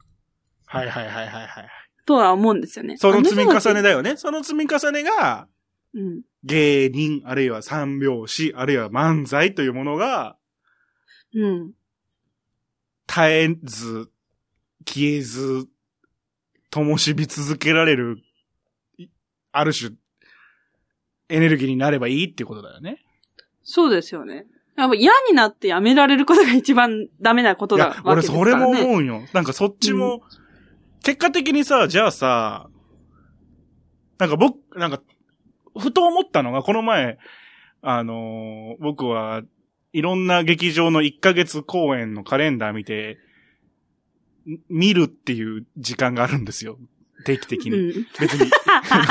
[0.67, 1.69] はいはいはいはいはい。
[2.05, 2.97] とは思うんですよね。
[2.97, 3.83] その積み重ねだ。
[3.83, 4.17] だよね。
[4.17, 5.49] その積み重ねが、
[5.95, 6.23] うん。
[6.45, 10.37] 芸人、あるいは三拍子、あるいは漫才というものが、
[11.35, 11.73] うん。
[13.09, 14.11] 絶えず、
[14.87, 15.67] 消えず、
[16.71, 18.23] 灯火続けられる、い
[19.59, 19.93] ある種、
[21.29, 22.99] エネルギーになればいいっていうことだよね。
[23.63, 24.47] そうですよね。
[24.77, 28.51] やっぱ嫌になってやめられることが一番ダメなことだわけ、俺ですからね。
[28.53, 29.23] それも思うよ。
[29.33, 30.23] なんかそっちも、
[31.03, 32.69] 結果的にさ、じゃあさ、
[34.19, 35.01] なんか僕、なんか、
[35.79, 37.19] ふと思ったのが、この前、
[37.83, 39.43] あのー僕は
[39.93, 43.19] いろんな劇場の1ヶ月公演のカレンダー見て、
[44.47, 46.79] ん見るっていう時間があるんですよ。
[47.25, 47.77] 定期的に。
[47.77, 48.07] うん。
[48.19, 48.51] 別に。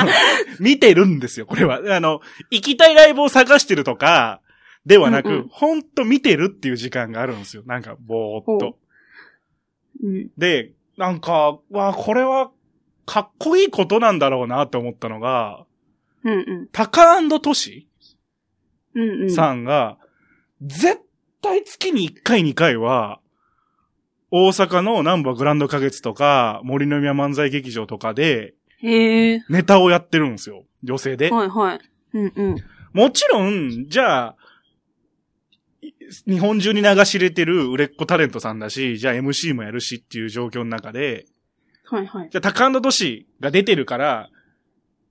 [0.60, 1.80] 見てるんですよ、これは。
[1.88, 4.40] あの、行きたいライブを探してるとか、
[4.84, 7.62] ではなく、うんうんほんと見てるっていう時間があるんですよ。
[7.66, 8.78] なんか、ぼーっほと。
[10.02, 10.30] うん。
[10.38, 12.50] で、なんか、わあ、これは、
[13.04, 15.64] かっこいいことなんだろうなって思ったのが、
[16.24, 16.32] うん。
[16.32, 16.68] うん。
[16.72, 17.88] タカトシ。
[19.28, 19.98] さんが、
[20.62, 21.00] 絶
[21.42, 23.20] 対月に1回2回は、
[24.38, 28.52] 大阪の南波グランド花月とか、森の宮漫才劇場とかで。
[28.82, 30.64] ネタをやってるんですよ。
[30.82, 31.30] 女性で。
[31.30, 31.80] はいはい。
[32.12, 32.56] うんうん。
[32.92, 34.36] もちろん、じゃあ、
[35.80, 35.92] い
[36.26, 41.24] 日本中に流し入れてる売れっ子タレントさんだし、じゃあ MC もやるしっていう状況の中で、
[41.84, 42.28] はいはい。
[42.30, 44.28] じゃあタカトシが出てるから、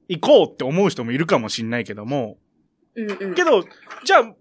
[0.07, 2.38] 行こうって思う人もいるかもしんないけども、
[2.95, 3.33] うんうん。
[3.33, 3.63] けど、
[4.03, 4.35] じゃあ、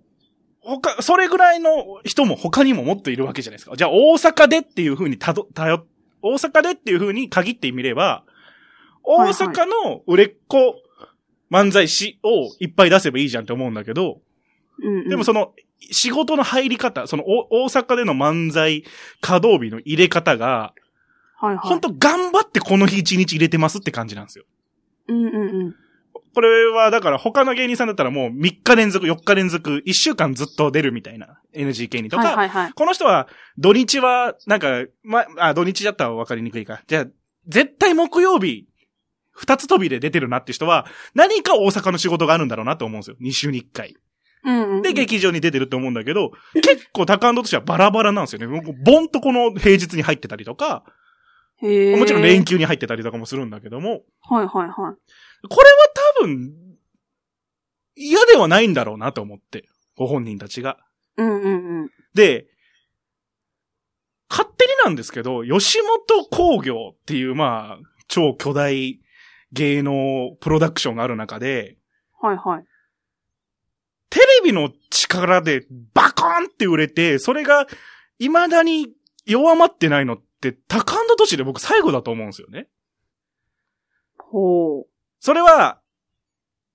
[0.65, 3.77] 他、それぐらいの人も他にももっといるわけじゃないですか。
[3.77, 5.87] じゃあ大阪でっていう風にたど、たよ、
[6.23, 8.25] 大阪でっていう風に限ってみれば、
[9.03, 10.77] 大阪の売れっ子
[11.51, 14.21] 漫才師をいっぱい出せばいいじゃんって思うんだけど、
[14.83, 15.09] うんうん。
[15.09, 15.53] でもその、
[15.91, 18.85] 仕事の入り方、そのお大阪での漫才
[19.21, 20.73] 稼働日の入れ方が、
[21.37, 21.59] はいはい。
[21.59, 24.45] 本当頑張ってこの日一日入れてますって感じなんですよ。
[25.09, 25.77] うんうんうん。
[26.35, 32.73] これはだから他の芸人さんだったらもう3日連続、4日連続、1週間ずっと出るみたいな NGK にとか、はいはいはい。
[32.73, 36.83] この人は土日はなんか、ま、あ、土日だったら分かりにくいか。
[36.87, 37.07] じゃあ、
[37.47, 38.67] 絶対木曜日、
[39.31, 43.17] 二つ飛びで出てるなって人は、何か大阪の仕事があるんだろうなと思うんですよ。
[43.21, 43.97] 2週に1回。
[44.45, 44.83] うんうん。
[44.83, 48.63] で、劇場に出てると思うんだけど、結構タカアンドとしてはバラバラなんですよね。
[48.85, 50.85] ボンとこの平日に入ってたりとか。
[51.63, 54.97] もちろん連休に入ってたりとかもするんだけども、はいはいはい。
[55.49, 56.55] これは多分、
[57.97, 60.79] 嫌ではないんだろうなと思って、ご本人たちが。
[61.17, 61.91] うんうんうん。
[62.15, 62.47] で、
[64.29, 69.01] 勝手になんですけど、吉本工業っていう、まあ、超巨大
[69.53, 71.79] 芸能プロダクションがある中で、
[72.21, 72.65] はいはい。
[74.11, 77.67] テレビの力でバコーンって売れて、それが
[78.19, 78.89] 未だに
[79.27, 82.69] 弱まってないのって、タカアンド都市で僕最後だと思うんですよね。
[84.19, 84.87] ほう。
[85.25, 85.81] それは、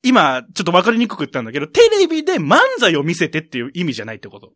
[0.02, 4.54] 今、ちょっとわかりにくく言ったんだけど、テレビで漫才を見せてっていう意味じゃないってこと。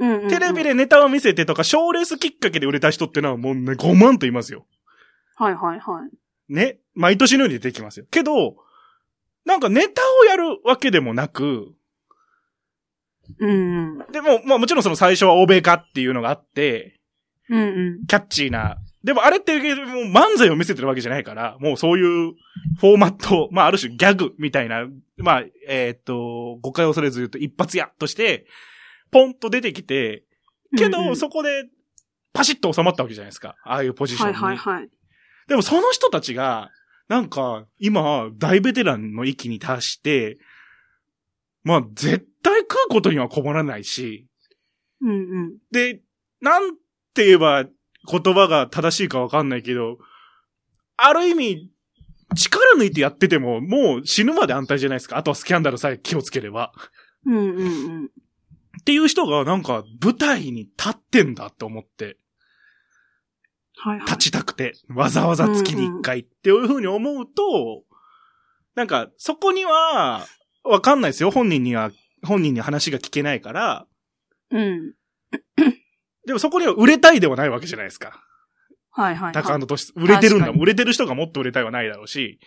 [0.00, 0.28] うんうんうん。
[0.28, 4.66] テレビでネタを見せてとか、賞レースきっかけで売れた人ってのはもうね、5万と言いますよ。
[5.36, 6.52] はいはいはい。
[6.52, 6.80] ね。
[6.94, 8.06] 毎年のように出てきますよ。
[8.10, 8.56] けど、
[9.44, 11.68] なんかネタをやるわけでもなく、
[13.38, 14.10] うんうん。
[14.10, 16.98] でも、まあもちろんその最初は欧米化っていうのがあって、
[17.48, 18.06] うんうん。
[18.06, 18.78] キャッチーな。
[19.04, 22.32] でもあれってもう漫才を見せてるわけじゃないから、もうそういう
[22.80, 24.86] フォーマット、まあある種ギャグみたいな、
[25.18, 28.46] まあ、えーっと、誤解を恐れず言うと一発やとして、
[29.10, 30.24] ポンと出てきて、
[30.76, 31.66] けど、そこで
[32.32, 33.56] パシッと収まったわけじゃないですか。
[33.62, 34.58] ああいうポジションはいに。
[34.58, 34.88] はいはい。
[35.48, 36.70] でもその人たちが、
[37.08, 40.38] なんか、今、大ベテランの域に達して、
[41.62, 44.26] まあ、絶対食うことには困らないし、
[45.02, 45.58] うんうん。
[45.70, 46.00] で、
[46.40, 46.74] なん
[47.12, 47.66] て言えば
[48.06, 49.98] 言葉が正しいかわかんないけど、
[50.96, 51.70] ある意味、
[52.36, 55.16] 力抜いてやってても、もう死ぬまで安泰じゃないですか。
[55.16, 56.72] あとはスキャンダルさえ気をつければ。
[57.26, 57.62] うんうんう
[58.04, 58.04] ん。
[58.04, 58.08] っ
[58.84, 62.18] ていう人がなんか舞台に立ってんだって思って、
[63.76, 64.06] はいはい。
[64.06, 67.84] 立ちたくて、わざわざ月に一回っていうふうに思うと、
[68.74, 70.26] なんかそこには、
[70.64, 71.30] わかんないですよ。
[71.30, 71.90] 本人には、
[72.24, 73.86] 本人に話が聞けないから、
[74.50, 74.94] うん。
[76.26, 78.22] でもそこには売れたいではないわけじゃないですか。
[78.90, 79.32] はいはい、はい。
[79.32, 82.38] タカアンドトシ、売れてるんだ売れてる人がもっと売れたいはないだろうし、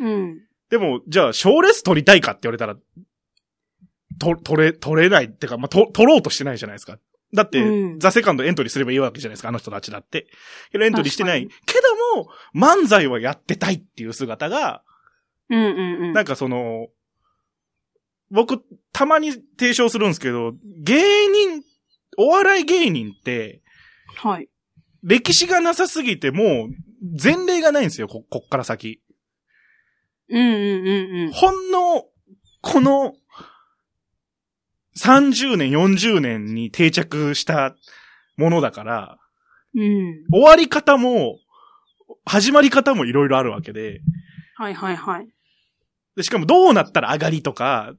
[0.00, 0.40] うん。
[0.70, 2.76] でも、じゃあ、賞レース取りたいかって言われたら、
[4.18, 6.98] と、取れ、取れないってか、まあ、と、取ろうとしてないじゃないですか。
[7.34, 10.26] だって、うんザ・セカンドエントリーすればいいわけじゃないですか、あの人たちだって。
[10.70, 11.46] けどエントリーしてない。
[11.46, 11.74] 確け
[12.14, 14.82] ども、漫才はやってたいっていう姿が、
[15.50, 16.12] うんうんうん。
[16.12, 16.88] なんかその、
[18.30, 21.62] 僕、たまに提唱するんですけど、芸人、
[22.16, 23.62] お笑い芸人って、
[24.16, 24.48] はい。
[25.02, 26.68] 歴史がなさすぎて、もう、
[27.22, 29.00] 前例がないんですよ、こ、こっから先。
[30.28, 31.32] うんうんうんうん。
[31.32, 32.04] ほんの、
[32.62, 33.14] この、
[34.98, 37.76] 30年、40年に定着した
[38.36, 39.18] ものだから、
[39.74, 40.24] うん。
[40.32, 41.38] 終わり方も、
[42.24, 44.00] 始まり方もいろいろあるわけで、
[44.56, 45.28] はいはいはい。
[46.16, 47.92] でしかもどうなったら上がりとか、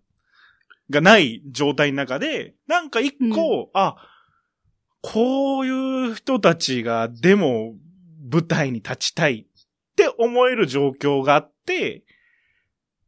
[0.90, 3.96] がない状態の中で、なんか一個、あ、
[5.02, 7.76] こういう人たちが、でも、
[8.32, 12.04] 舞台に立ちたいって思える状況があって、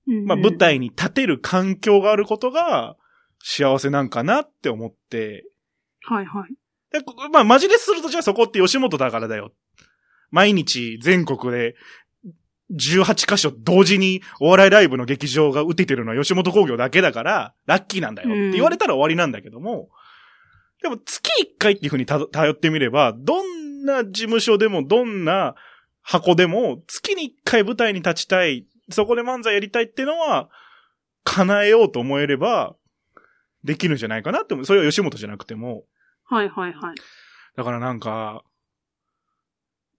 [0.07, 0.57] うんうんまあ舞。
[0.57, 2.97] 台に立てる環境があることが
[3.43, 5.45] 幸せなんかなって思って、
[6.01, 6.53] はいはい。
[6.91, 9.51] でこまあマジでするとじゃあそこって吉本だからだよ。
[10.31, 11.75] 毎日全国で
[12.71, 19.89] 18箇所同時にお笑いライブの劇場が打ててるのは吉本工業だけだからラッキーなんだよって言われたら終わりなんだけども、
[20.81, 25.55] でも月1回っていうふうにた頼ってみれば、どんな事務所でもどんな
[26.01, 30.49] 箱でも月に1回舞台に立ちたい、そこで漫才やりたいっていうのは
[31.23, 32.75] 叶えようと思えれば
[33.63, 34.65] できるんじゃないかなって思う。
[34.65, 35.83] それは吉本じゃなくても。
[36.23, 36.95] はいはいはい。
[37.55, 38.43] だからなんか、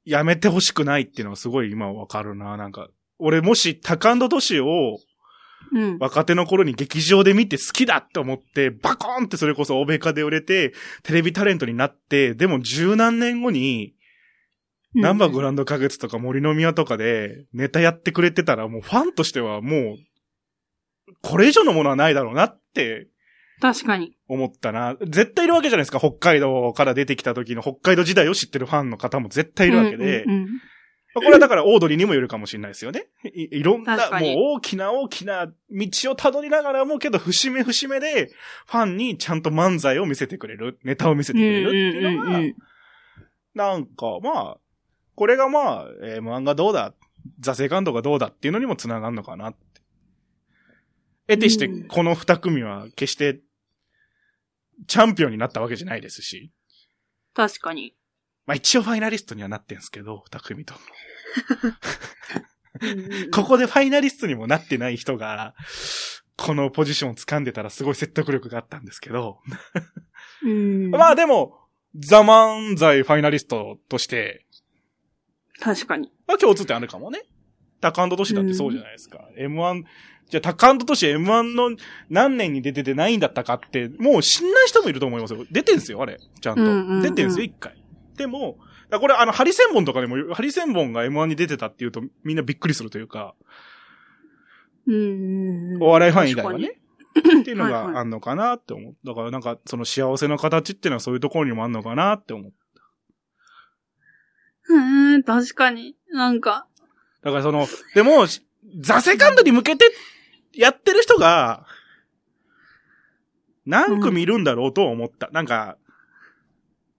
[0.05, 2.57] やめてほしくないっていうのがすごい今わかるな。
[2.57, 2.89] なんか、
[3.19, 4.99] 俺もしタカアンドトシを
[5.73, 5.99] うん。
[5.99, 10.73] 若手の頃に劇場で見て好きだって思って、バコーンってそれこそ欧米化で売れて、
[11.03, 13.95] テレビタレントになって、でも十何年後に、
[14.95, 19.97] ナンバーグランド花月とか森の宮とかでネタやってくれてたらもうファンとしてはもう、
[21.23, 23.07] これ以上のものはないだろうなって
[23.61, 24.17] 確かに。
[24.29, 24.97] 思ったな。
[25.01, 25.99] 絶対いるわけじゃないですか。
[25.99, 30.25] 北海道から出てきた時の北海道時代を知ってるファンの方も絶対いるわけで。
[30.25, 30.49] うんうんうん
[31.13, 33.09] まあこれはだからオードリーにもよるかもしれないですよね。
[33.35, 34.21] いいろんな、もう
[34.55, 35.55] 大きな大きな道を
[36.15, 38.31] 辿りながらも、けど節目節目で、
[38.69, 42.55] ファンにちゃんと漫才を見せてくれる、ネタを見せてくれるっていうのが、うんうんうんうん
[43.55, 44.59] なんか、まあ、
[45.15, 46.95] これがまあ、えー、漫画どうだ、
[47.41, 49.59] ザセカンドがどうだっていうのにもつながるのかなって。
[51.27, 53.41] 得てして、うんこの二組は決して、
[54.87, 56.51] チャンピオンになったわけじゃないですし。
[57.35, 57.95] 確かに。
[58.47, 60.75] まあ一応ファイナリストにはなってんすけど、二組と
[63.33, 65.55] ここでファイナリストにもなってない人が、
[66.37, 69.41] このポジションを掴んでたらすごい説得力があったんですけど。
[70.43, 70.91] うん。
[70.91, 71.59] まあでも、
[71.95, 74.47] ザ・漫才ファイナリストとして、
[75.61, 76.11] 確かに。
[76.27, 77.23] まあ共通点あるかもね。
[77.81, 79.21] タカアンドトシだってそうじゃないですか。
[79.39, 79.85] M1、
[80.29, 81.77] じゃあタカアンドトシ M1 の
[82.09, 85.45] 何年に出ててないんだったかって、もう知んない人もいると思いますよ。
[85.51, 86.19] 出てんすよ、あれ。
[86.41, 86.63] ちゃんと。
[86.63, 87.75] うんうんうん出てんすよ、一回。
[88.17, 88.59] でも、
[88.99, 93.35] これあの、ハリセンボンとかでも、ハリセンボンが M1 に出てたっていうとみんなびっくりするというか、
[94.87, 95.83] うんうんうん。
[95.83, 96.81] お笑いファン以外はね。
[97.41, 98.97] っていうのがあんのかなって思う。
[99.05, 102.53] だからなんか、その幸せの形っていうのはそういうところにもあんのかなって思う。
[104.69, 105.97] うん、確かに。
[106.13, 106.67] なんか、
[107.23, 108.27] だからその、でも、
[108.81, 109.91] ザセカンドに向けて
[110.55, 111.67] やってる人が、
[113.67, 115.29] 何組いるんだろうとは思った。
[115.33, 115.77] なんか、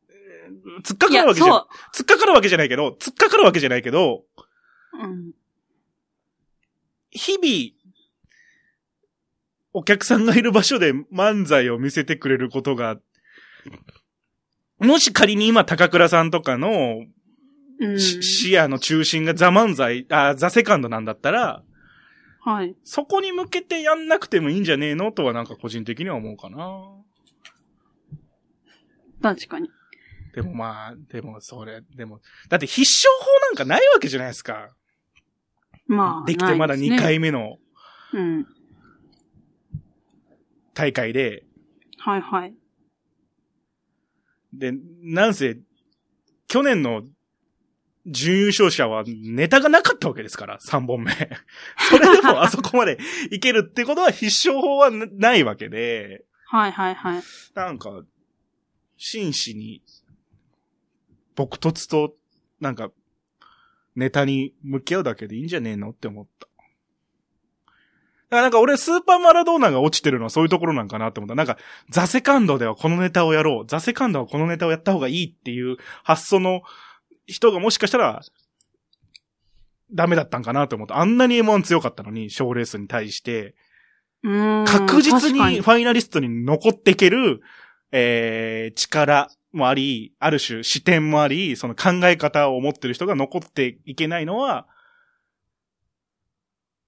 [0.10, 4.24] えー突っかかるわ、けじゃ、そ突っかかるわけじゃないけど、突っかかるわけじゃないけど、
[4.94, 5.04] う。
[5.04, 5.32] うん。
[7.10, 7.82] 日々、
[9.74, 12.98] お客さんがいる場所で漫才を見せてくれることが、
[14.80, 17.06] もし仮に今高倉さんとかの
[17.82, 18.00] うん。
[18.00, 21.64] し視野の中心がザ漫才、あ、ザセカンドなんだったら、
[22.44, 22.76] はい。
[22.84, 26.58] そこに向けてやんなくてもいいんじゃねえのとはなんか個人的には思うかな。
[29.22, 29.70] 確かに。
[30.34, 34.70] でもまあ、でもそれ、でも、だって必勝法なんかないわけじゃないですか。
[35.88, 36.26] まあ。
[36.26, 36.98] できてまだ2ないですね。
[37.00, 37.58] 回目の
[38.14, 38.48] うん。
[40.74, 41.44] 大会で、
[41.98, 42.56] はいはい。
[44.54, 44.74] で、
[45.04, 45.58] なんせ、
[46.48, 47.04] 去年の
[48.06, 51.12] 準優勝者はネタがなかったわけですから、3本目。
[51.78, 52.98] それでもあそこまで
[53.30, 57.24] いけるってことは必勝法はなないわけで、はいはいはい。
[57.54, 58.04] なんか、
[58.98, 59.82] 真摯に、
[61.36, 62.16] 僕突と、
[62.60, 62.92] なんか、
[63.96, 66.48] ネタに向き合うだけでいいんじゃねえのって思った。
[68.32, 71.36] だからなんか俺スーパーマラドーナが落ちてるのはそういうところなんかなって思った。
[71.36, 71.58] なんか、
[71.90, 73.68] ザセカンドではこのネタをやろう。
[73.68, 76.62] ザセカンドはこのネタをやった方がいいっていう発想の
[77.26, 78.22] 人がもしかしたら、
[79.94, 80.98] ダメだったんかなと思った。
[80.98, 83.56] あんなに M1 強かったのに、賞レースに対して。
[84.24, 87.42] 確実にファイナリストに残っていける、
[87.92, 94.68] えー、力もあり、ある種視点もあり、その考え方を持ってる人が残っていけないのは、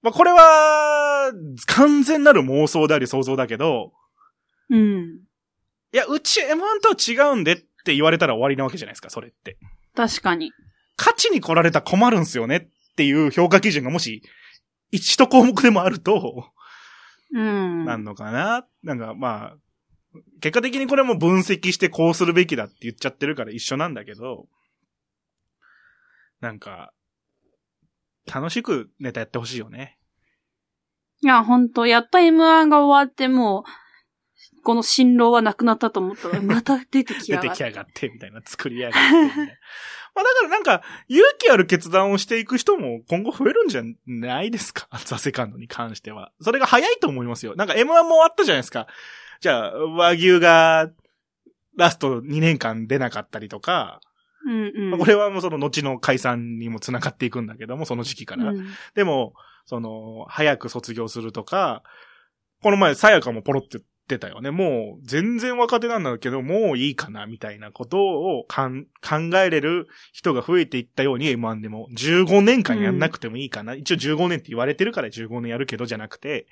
[0.02, 1.32] まあ、これは、
[1.66, 3.92] 完全なる妄想であり想像だけど、
[4.70, 5.20] うん。
[5.92, 9.56] いや、うち M1 とは違うんでって言われたら終わりなわけじゃないですか、それって。
[9.94, 10.52] 確かに。
[10.98, 12.56] 勝ちに来られたら困るんすよね
[12.92, 14.22] っていう評価基準がもし、
[14.90, 16.50] 一項目でもあると、
[17.32, 17.84] うん。
[17.84, 19.56] なんのかな、なんかまあ、
[20.40, 24.46] 結果的にこれも分析してこうするべきだって言っちゃってるから一緒なんだけど、
[26.40, 26.92] なんか、
[28.32, 29.98] 楽しくネタやってほしいよね。
[31.22, 33.64] いや、ほんと、やっと M1 が終わってもう、
[34.62, 37.48] この新郎はなくなったと思ったら、 また出てき出やがって。
[37.50, 39.52] てきやがって、みたいな、作りやがってみたいな。
[40.14, 44.88] まあだからなんか、勇気ある決断をしていく人も今後増えるんじゃないですか？
[45.04, 46.32] ザ・セカンドに関しては。
[46.40, 47.54] それが早いと思いますよ。
[47.56, 48.86] なんか M1 も終わったじゃないですか。
[49.40, 50.90] じゃあ、和牛が、
[51.76, 54.00] ラスト2年間出なかったりとか、
[54.46, 54.90] うんうん。
[54.90, 58.50] まあこれはもうその後の解散にも繋がっていくんだけども、その時期から。
[58.50, 59.34] うんでも、
[59.66, 61.82] その、早く卒業するとか、
[62.62, 64.50] この前、さやかもポロって言ってたよね。
[64.50, 73.74] もう、全然若手なんだけど、もういいかな、みたいなことをかん考えれる人が増えていったように M1 でも、15年間やんなくてもいいかな。
[73.74, 76.46] 一応15年って言われてるから15年やるけど、じゃなくて、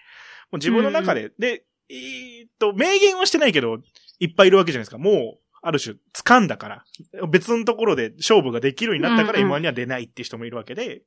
[0.51, 3.79] もう自分の中で、で、えーっと、明言はしてないけど、
[4.19, 4.99] いっぱいいるわけじゃないですか。
[4.99, 6.85] もう、ある種、掴んだから。
[7.29, 11.03] 別のところで勝負ができるようになったからうんうん M1 には出ないって人もいるわけで、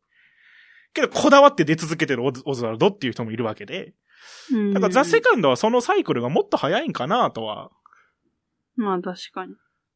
[0.94, 3.94] けど、こだわって出続けてるオズオズワルドっていう人もいるわけで、うん
[4.74, 7.72] だからザ・セカンドはそのサイクルがもっと早いんかなとは、
[8.76, 9.56] まあ確かに。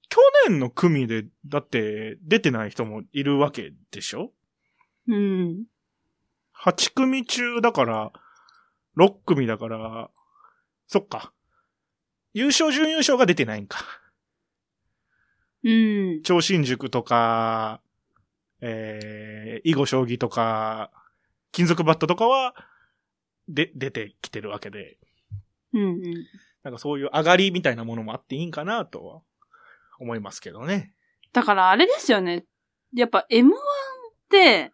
[0.09, 4.32] 去年の組で、だって出てない人もいるわけでしょ？
[5.07, 5.65] うん。
[6.63, 8.11] ?8 組中だから、
[8.97, 10.09] 6組だから、
[10.88, 11.32] そっか。
[12.34, 13.80] 優勝準優勝が出てないんか。
[15.63, 16.22] うん。
[16.24, 17.82] 超新塾とか、
[18.61, 20.91] えー、囲碁将棋とか、
[21.51, 22.55] 金属バットとかは、
[23.50, 24.97] で、出てきてるわけで、
[25.74, 26.02] うんうん。
[26.64, 29.22] なんかそういう上がりみたいなものもあっていいんかなとは
[30.00, 30.93] 思いますけどね。
[31.34, 32.45] だからあれですよね。
[32.93, 33.52] やっぱ M1 っ
[34.30, 34.72] て、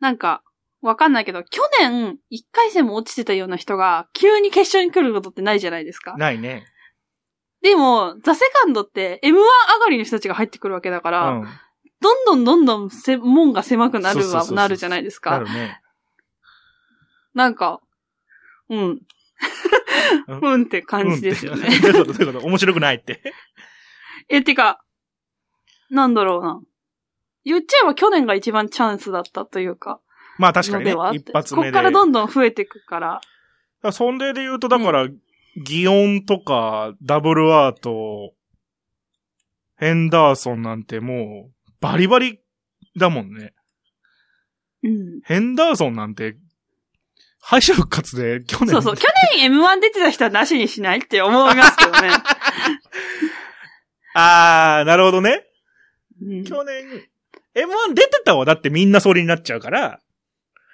[0.00, 0.42] なんか、
[0.80, 6.16] わかんないけど、去年、一回戦も落ちてたような人が、急に決勝に来ることってないじゃないですか。
[6.16, 6.64] ないね。
[7.62, 11.48] でも、ザ・セカンドって M1 上がりの人たちが入ってくるわけだから、うん。
[12.00, 15.30] どんどんどんどんせ門が狭くなるはなるじゃないですか。
[15.30, 15.81] なるね。
[17.34, 17.80] なんか、
[18.68, 18.80] うん。
[18.80, 19.00] うん
[20.28, 21.66] うんって感じですよね。
[21.66, 23.22] う ういうことどういうこと面白くないって。
[24.28, 24.84] え、てか、
[25.90, 26.60] なんだろうな。
[27.44, 30.00] 言っちゃえば去年が一番チャンスだったというか。
[30.38, 31.68] まあ確かにね一発目で。
[31.68, 33.08] こっからどんどん増えていくから。
[33.08, 33.22] だか
[33.82, 35.08] らそんでで言うと、だから、
[35.56, 38.32] ギオンとか、ダブルアート、
[39.76, 42.40] ヘンダーソンなんてもう、バリバリ
[42.96, 43.52] だもんね。
[44.84, 45.20] うん。
[45.24, 46.36] ヘンダーソンなんて、
[47.44, 48.70] 敗者復活で去年。
[48.70, 48.96] そうそう。
[48.96, 49.02] 去
[49.36, 52.10] 年 M1 出てた人はなしにしないって思いますけどね。
[54.14, 55.44] あー、なるほどね。
[56.22, 56.84] うん去年、
[57.56, 58.44] M1 出てたわ。
[58.44, 59.98] だってみんなそれになっちゃうから。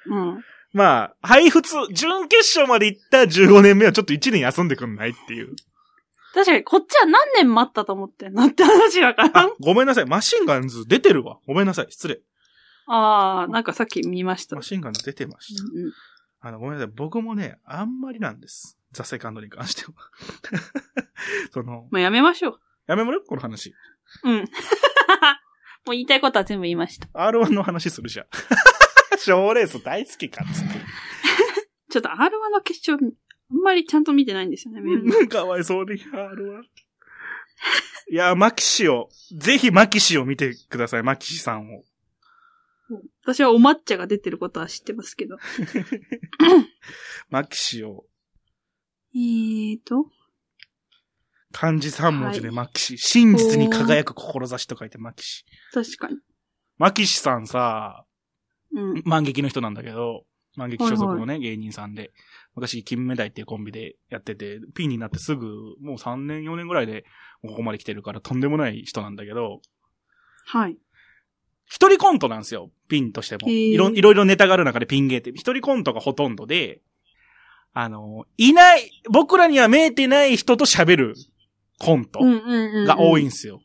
[0.06, 0.44] うん。
[0.74, 5.56] まあ、配布、準決勝まで行った15年目はちょっと1年休んでくんないっていう。
[6.34, 10.06] 確かに、こっちは何年待ったと思ってんのって話だからあ。、ごめんなさい。
[10.06, 11.38] マシンガンズ出てるわ。
[11.46, 11.86] ごめんなさい。
[11.88, 12.20] 失礼。
[12.86, 14.56] ああ、なんかさっき見ました。
[14.56, 15.62] マシンガンズ出てました。
[15.62, 15.92] うん
[16.40, 16.92] あの、ごめんなさい。
[16.94, 18.78] 僕もね、あんまりなんです。
[18.92, 19.92] ザ・セカンドに関しては。
[21.52, 22.60] その、まあ、やめましょう。
[22.86, 23.74] やめもるこの話。
[24.24, 24.44] うん。
[24.44, 27.08] もう言いたいことは全部言いました。
[27.12, 28.26] R1 の話するじゃん。
[29.18, 30.80] 賞レース大好きかっつって。
[31.90, 32.14] ちょっと R1
[32.52, 33.14] の決勝、
[33.50, 36.62] あんまりちゃんと見てないんですよね、メンバーかわいそうに、R1。
[38.10, 41.84] いや、マキシを、ぜひマキシを見てください、マキシさんを。
[43.22, 45.36] 私はお抹茶が出てることは知ってますけど。
[47.28, 48.04] マキシを。
[49.14, 50.06] えーと。
[51.52, 52.98] 漢字3文字ではいマキシ。
[52.98, 55.44] 真実に輝く志と書いてマキシ。
[55.72, 56.18] 確かに。
[56.78, 58.04] マキシさんさ、
[58.74, 59.02] うん。
[59.04, 60.24] 万劇の人なんだけど、
[60.56, 62.12] 万劇所属のね、芸人さんで、
[62.54, 65.46] 昔、金目鯛っていうコンビでやってて、ピンになってすぐ、
[65.80, 67.04] もう3年、4年ぐらいで、
[67.42, 69.60] ここまで来てるから、とんでもない人なんだけど、
[70.46, 70.78] はい。
[71.68, 73.50] 一人コントなんですよ、ピンとしても。
[73.50, 76.80] いろ、いろいろネタがある中でピン芸って、一人コントがほとんどで、
[77.74, 81.14] あの、いない、僕らには見えてない人と喋る
[81.78, 82.20] コント。
[82.86, 83.60] が多いんですよ。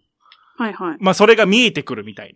[0.57, 0.97] はいはい。
[0.99, 2.35] まあ、それが見えてくるみたい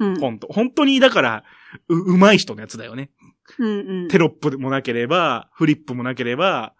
[0.00, 0.20] うんな。
[0.20, 0.48] コント。
[0.50, 1.44] 本当に、だから、
[1.88, 3.10] う、うまい人のやつだよね。
[3.58, 4.08] うんうん。
[4.08, 6.74] テロップもなければ、フリップもなければ、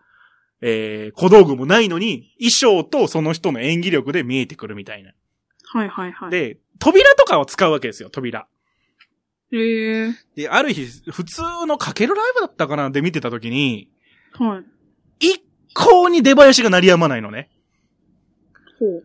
[0.60, 5.12] えー、小道具もないのに、衣装とその人の演技力で見えてくるみたいな。
[5.66, 6.30] はいはいはい。
[6.30, 8.48] で、扉とかを使うわけですよ、扉。
[9.52, 10.14] へえ。
[10.34, 13.88] で、ある日、普通のかけるライブだったかなで見てた時に、
[14.32, 14.62] は
[15.20, 15.28] い。
[15.28, 17.50] 一向に出囃子が鳴りやまないのね。
[18.80, 19.04] ほう。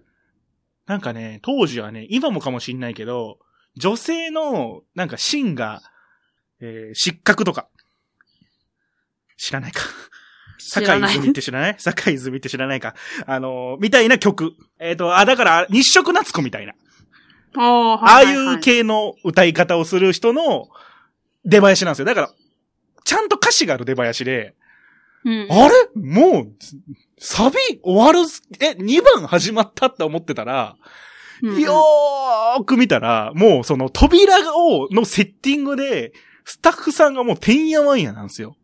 [0.88, 3.38] なんかね、当時はね、今もかもしんないけど、
[3.76, 5.84] 女性の、なんか芯が、
[6.60, 7.70] えー、失格とか。
[9.38, 9.84] 知らないか。
[10.58, 11.76] 坂井泉って知らない？
[11.78, 12.96] 坂井泉って知らないか。
[13.28, 14.54] あのーみたいな曲。
[14.80, 16.74] えっ、と、あ、だから、日食夏子みたいな。
[17.60, 18.56] ああ、い。
[18.56, 20.70] う系の歌い方をする人の
[21.46, 22.06] 出囃子なんですよ。
[22.06, 22.30] だから、
[23.04, 24.56] ちゃんと歌詞がある出囃子で、
[25.26, 25.48] うん。
[25.50, 25.74] あれ？
[25.96, 26.52] もう、
[27.20, 28.20] サビ終わる、
[28.60, 30.78] え、2番始まったって思ってたら、
[31.42, 36.14] よーく見たら、もうその扉を、のセッティングで、
[36.46, 38.56] スタッフさんがもうてんやわんやなんですよ。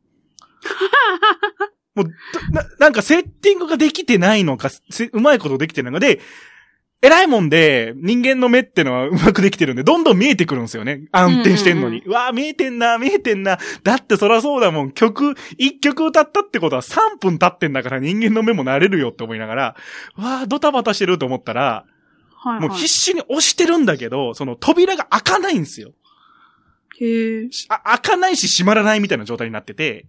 [1.96, 2.06] もう、
[2.52, 6.22] な、なんかセッティングができてないのか、せうまいことできてないのかで、
[7.04, 11.02] 偉いもんで、人間の目ってのはうまくできてるんで、どんどん見えてくるんですよね。
[11.12, 12.02] 暗転してんのに。
[12.06, 13.60] うわー見えてんな、見えてんな。
[13.84, 14.92] だってそらそうだもん。
[14.94, 19.76] 曲、一曲歌ったってことは3分経ってんだから人間の目も慣れるよって思いながら、
[20.18, 21.86] うわードタバタしてると思ったら、
[22.36, 22.60] はいはい。
[22.62, 25.94] もう必死に押してるんだけど、その扉が開かないんですよ。
[27.02, 30.06] へあ開かないし閉まらないみたいな状態になってて、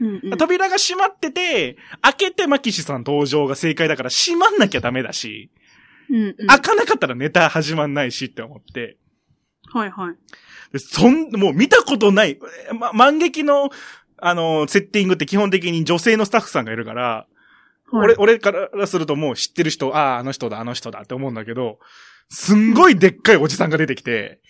[0.00, 0.38] うんうん。
[0.38, 5.50] 扉が閉まってて、開けてマキシさん登場が正解だから閉まんなきゃダメだし、
[6.12, 6.46] うんうん。
[6.46, 8.98] 開かなかったらネタ始まんないしって思って、
[9.72, 10.14] はいはい。
[10.72, 12.38] でそん、もう見たことない、
[12.70, 13.70] えま、万劇の、
[14.18, 17.32] あの、セッティングって基本的に女性のスタッフさんがいるから、はい
[17.94, 21.78] 俺、俺からするともう知ってる人、ああ、あの人だ、あの人だって思うんだけど、
[22.30, 24.40] すんごいでっかいおじさんが出てきて、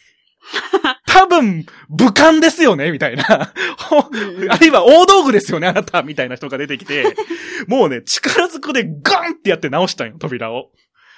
[1.07, 2.91] 多分、武漢ですよね？
[2.93, 3.25] みたいな。
[3.31, 3.51] あ
[4.59, 5.69] るいは大道具ですよね？
[5.69, 6.03] あなた？
[6.03, 7.15] みたいな人が出てきて、
[7.69, 10.71] もうね、力ずくでガンってやって直したんよ、扉を。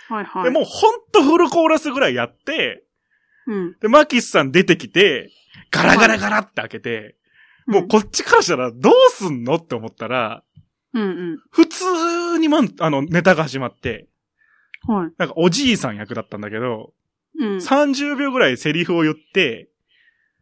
[0.08, 0.44] はいはい。
[0.44, 2.84] で、もうほんとフルコーラスぐらいやって、
[3.46, 3.76] うん。
[3.80, 5.30] で、マキスさん出てきて、
[5.70, 7.16] ガラガラガラって開けて、
[7.66, 10.42] もうこっちからしたらどうすんのって思ったら、
[10.92, 11.38] うんうん。
[11.50, 14.06] 普通にまん、あの、ネタが始まって、
[14.86, 15.12] はい。
[15.18, 16.92] なんかおじいさん役だったんだけど、
[17.38, 17.56] うん。
[17.56, 19.68] 30秒ぐらいセリフを言って、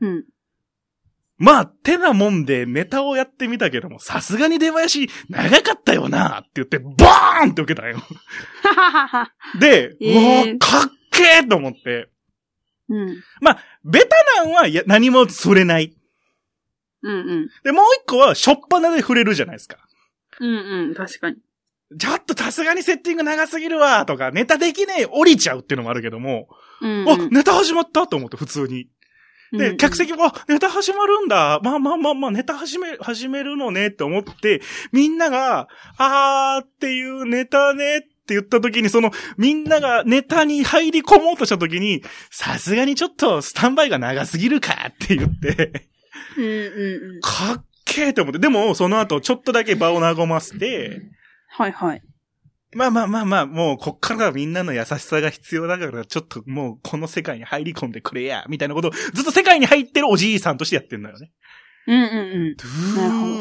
[0.01, 0.25] うん。
[1.39, 6.97] まあ、てなもんでネタをやってみたけども、さすがに出囃子長かったよなって言って、バー
[7.47, 7.97] ンって受けたよ。
[8.63, 9.33] はははは。
[9.59, 12.09] で、えーうわかっけーと思って。
[12.89, 13.23] うん。
[13.85, 15.95] ベタなんはいや何も触れない。
[17.03, 17.51] うんうん。
[17.65, 19.79] で、もう一個は、しょっぱなで触れるじゃないですか。
[20.41, 20.95] うんうん。
[20.95, 21.37] 確かに。
[21.99, 26.49] ちょっとさすがにセッティング長すぎるわ、とか、ネタできねえ、降りちゃうっていうのもあるけども、
[26.81, 28.89] うん、あ、ネタ始まったと思って、普通に。
[29.53, 31.61] で、うんうん客席も、あ、ネタ始まるんだ。
[31.63, 45.89] まあまあまあまあ、ネタ始め、始めるのねって思って、みんなが、あーっていうネタねって言った時に、その、みんながネタに入り込もうとした時に、さすがにちょっとスタンバイが長すぎるかって言って、
[46.37, 46.51] うんうん
[47.17, 47.21] うん。
[47.21, 51.03] かっけーって思って、でも、その後、ちょっとだけ場を和ませて、
[51.49, 52.03] はいはい。
[52.75, 61.33] まあまあまあまあ、もう、こっからはみんなの優しさが必要だから、ちょっともう、この世界に入り込んでくれや、みたいなことを、ずっと世界に入ってるおじいさんとしてやってんのよね。
[61.87, 62.07] うんうん
[62.49, 62.57] う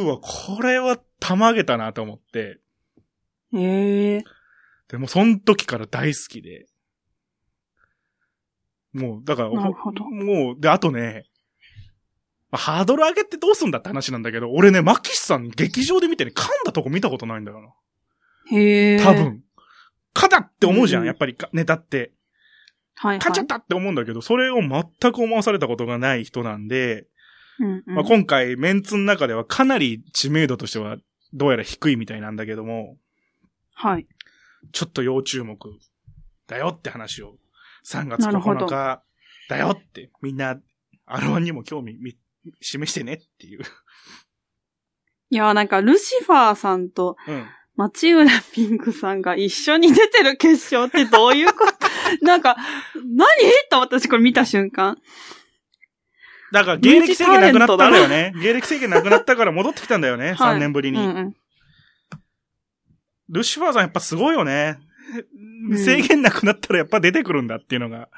[0.01, 2.59] ーわ、これはたまげたなと思って。
[3.53, 3.61] うん。
[3.61, 4.23] へえ。
[4.89, 6.65] でも、その時から大好きで。
[8.93, 11.25] もう、だから、なるほどもう、で、あとね、
[12.49, 17.75] まあハードル上げてどうすんだって話なんだけど、俺ね、マキシさん劇場で見てね、噛んだとこ見たことないんだよ
[18.51, 18.99] へ。
[18.99, 19.13] 多。
[19.13, 19.43] 分。
[20.13, 21.97] かだって思うじゃん、やっぱりかネタって。
[21.97, 22.11] はい
[22.93, 23.19] はい。
[23.19, 27.07] 噛んじゃったって思うんだけど、それを全く思わされたことがない人なんで、
[27.59, 27.95] うんうん。
[27.95, 30.97] まあ、今回メンツの中ではかなり知名度としては
[31.33, 32.97] どうやら低いみたいなんだけども、
[33.73, 34.07] はい。
[34.71, 35.57] ちょっと要注目
[36.47, 37.37] だよって話を
[37.87, 38.71] 3月9なるほど日
[39.49, 40.59] だよってみんな
[41.07, 42.15] R1 にも興味み
[42.61, 43.61] 示してねっていう。
[45.31, 47.45] いや、なんか、ルシファーさんと、うん。
[47.75, 51.87] 町浦ピンクさんが一緒に出てる決勝ってどういうこと？
[52.25, 52.57] なんか、
[52.95, 53.27] 何？
[53.69, 54.97] と私これ見た瞬間。
[56.51, 58.33] だから芸歴制限なくなったんだよね。
[58.41, 60.33] 芸歴制限なくなったから戻ってきたんだよね。
[60.33, 60.99] はい3年ぶりに。
[60.99, 61.35] うんうん。
[63.29, 64.79] ルシファーさんやっぱすごいよね。
[65.69, 68.09] うん制限なくなったらやっぱ出てくるんだっていうのが。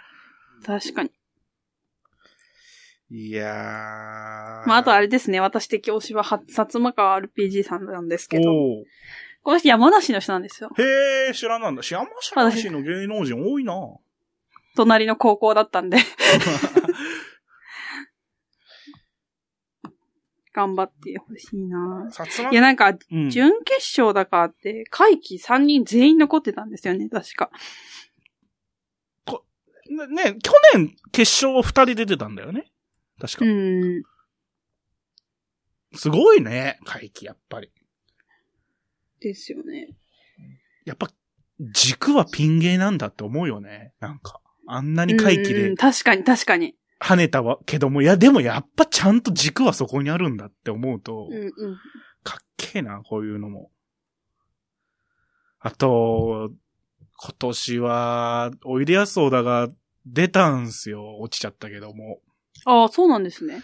[0.66, 1.12] 確かに。
[3.12, 4.68] いやー。
[4.68, 5.40] まあ、あとあれですね。
[5.40, 8.44] 私的推しは、は、薩摩川 RPG さんなんですけど、
[9.44, 10.70] この人山梨の人なんですよ。
[10.78, 11.84] へー、知らなんだ。
[11.84, 13.74] 山梨の芸能人多いな。
[14.76, 15.98] 隣の高校だったんで、
[20.54, 27.52] 頑張ってほしいな薩摩いや、なんか、うん準決勝だからって、会期3人全員残ってたんですよね、確か。
[29.90, 32.72] ね、ね去年決勝二人出てたんだよね。
[33.20, 33.46] 確か。
[33.46, 34.04] うん。
[35.96, 37.73] すごいね、回帰、やっぱり。
[39.24, 39.96] ですよね。
[40.86, 41.10] やっぱ、
[41.60, 43.94] 軸はピン芸なんだって思うよね。
[44.00, 44.42] なんか。
[44.66, 46.76] あんなに回帰で確かに確かに。
[47.00, 51.52] 跳ねたわけども、いや、でもやっぱちゃんと軸はそこにあるんだって思うと、うんうん。
[52.24, 53.72] かっけえな、こういうのも。
[55.60, 56.52] あと、
[57.18, 59.70] 今年は、おいでやす小田が
[60.06, 61.18] 出たんすよ。
[61.20, 62.20] 落ちちゃったけども。
[62.66, 63.64] ああ、そうなんですね。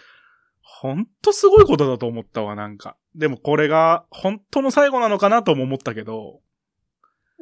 [0.62, 2.96] ほんとすごいことだと思ったわ、なんか。
[3.14, 6.40] でもこれが、本当の最後なのかなとも思ったけど、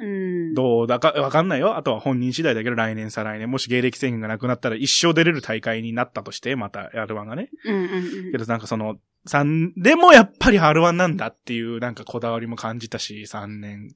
[0.00, 0.54] うん。
[0.54, 1.76] どうだか、わかんないよ。
[1.76, 7.50] あとは本人次第だけど、来年再来年、もし芸歴制限がなくなったら一生出れる大会になったとして、また R1 がね。
[7.64, 8.96] うんうんうんけどなんかその、
[9.26, 13.94] 三、でもやっぱり R1 なんだっていうなんかこだわりも感じたし、3年。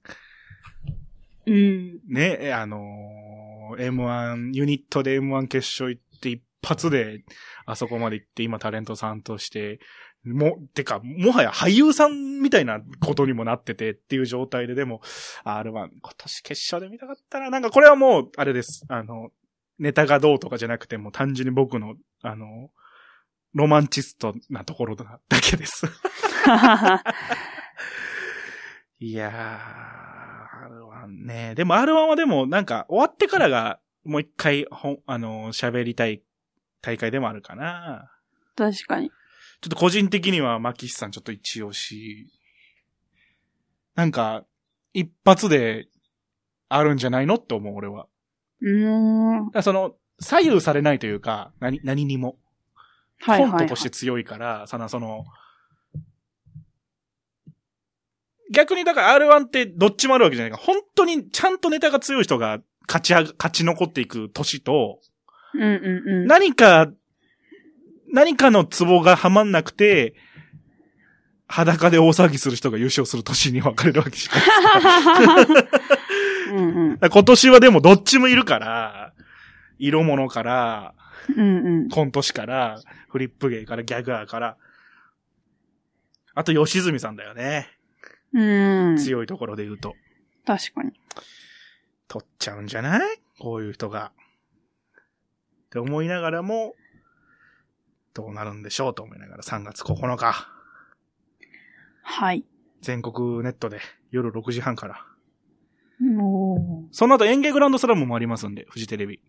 [1.46, 2.00] うん。
[2.08, 7.24] ね、あのー M1、ユニットで M1 決勝行って一発で、
[7.64, 9.78] あそこまで行って今タレントさんとして、
[10.24, 15.00] も、てか、もはや俳優さんみたいなことにもなっててっていう状態で、でも、
[15.44, 17.50] R1、今年決勝で見たかったな。
[17.50, 18.84] なんかこれはもう、あれです。
[18.88, 19.30] あの、
[19.78, 22.70] ネタがどうとかじゃなくて、もう単純に僕の、あの、
[23.54, 25.86] ロマンチストなところだだけです。
[28.98, 31.54] いやー、R1 ね。
[31.54, 36.22] でも R1 はでもなんか終わってからがもう一回ほん、あの、喋りたい
[36.80, 38.10] 大会でもあるかな。
[38.56, 39.10] 確かに。
[39.62, 42.26] ちょっと個人的にはマキシさんちょっと一押し。
[43.94, 44.44] なんか、
[44.92, 45.86] 一発で
[46.68, 48.08] あるんじゃないのって思う俺は。
[48.60, 49.62] うーん。
[49.62, 52.36] その、左右されないというか、何、何にも。
[53.20, 53.58] はいはい、はい。
[53.60, 55.24] コントとして強いから、その、その、
[58.52, 64.98] 逆にだから R1 ってどっちもあるわけじゃないから、本当にちゃんとネタが強い人が勝ち勝ち残っていく年と、
[65.54, 66.26] うんうんうん。
[66.26, 66.88] 何か、
[68.12, 70.14] 何かのツボがはまんなくて、
[71.46, 75.68] 裸で大騒ぎする人が優勝する年に分かれるわけじゃないですか。
[76.52, 76.94] うんうん。
[76.94, 79.12] だから今年はでもどっちもいるから、
[79.78, 80.94] 色物から、
[81.36, 81.88] うんうん。
[81.88, 84.56] コント師から、フリップ芸から、ギャガーから、
[86.34, 87.68] あと、吉住さんだよね。
[88.32, 88.96] うん。
[88.96, 89.94] 強いところで言うと。
[90.46, 90.92] 確かに。
[92.08, 93.20] 取っちゃうんじゃない？
[93.38, 94.12] こういう人が。
[95.66, 96.74] って思いながらも、
[98.14, 100.48] どうなるんでしょうと思いながら3月9日、
[102.02, 102.44] はい。
[102.80, 105.06] 全国ネットで夜6時半から。
[106.20, 109.20] おその後演芸グランドスラムもありますんで、フジテレビ。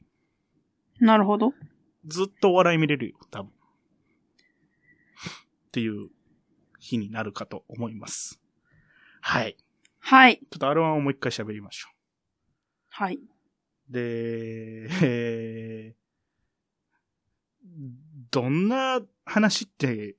[1.02, 1.54] ーなるほど。
[2.06, 3.52] ずっとお笑い見れるよ、多分。
[3.52, 3.52] っ
[5.72, 6.10] ていう
[6.80, 8.42] 日になるかと思います。
[9.22, 9.56] はい。
[10.00, 10.38] はい。
[10.52, 11.90] ちょっと R1 をもう一回喋りましょ
[12.90, 13.16] はい。
[13.16, 13.20] う。
[13.90, 16.04] で、えー
[18.34, 20.16] どんな話って、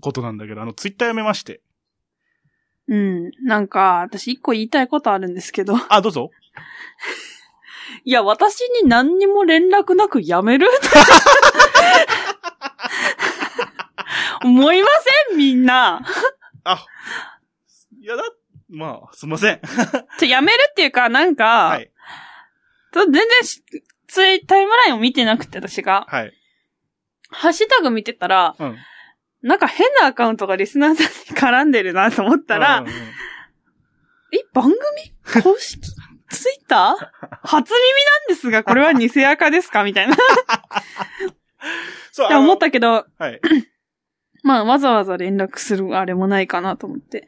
[0.00, 1.60] ことなんだけど、あの、ツイッターやめまして。
[2.88, 3.30] うん。
[3.42, 5.74] なんか、私一個言いたいことあるんですけど。
[5.88, 6.30] あ、どうぞ。
[8.04, 10.68] いや、私に何にも連絡なくやめる？
[14.44, 14.88] 思いま
[15.28, 16.00] せんみんな。
[16.64, 16.86] あ、
[18.00, 18.22] いやだ、
[18.68, 19.60] まあ、すいません。
[20.18, 21.90] ちょ、やめるっていうか、なんか、はい。
[22.94, 23.62] 全然し
[24.08, 26.06] ツイタイムラインを見てなくて、私が。
[26.08, 26.32] はい。
[27.30, 28.76] ハッシュタグ見てたら、うん。
[29.42, 31.10] なんか変なアカウントがリスナーさんに
[31.40, 32.96] 絡んでるなと思ったら、うんうんうん
[34.32, 35.80] え、番組公式？
[36.28, 37.26] ツイッター？
[37.42, 39.82] 初耳なんですが、これは偽アカですか？
[39.82, 40.14] みたいな。
[40.14, 40.16] っ
[42.12, 43.40] そう、てあの思ったけど、はい。
[44.44, 47.26] まあ、わざわざ連絡するあれもないかなと思って。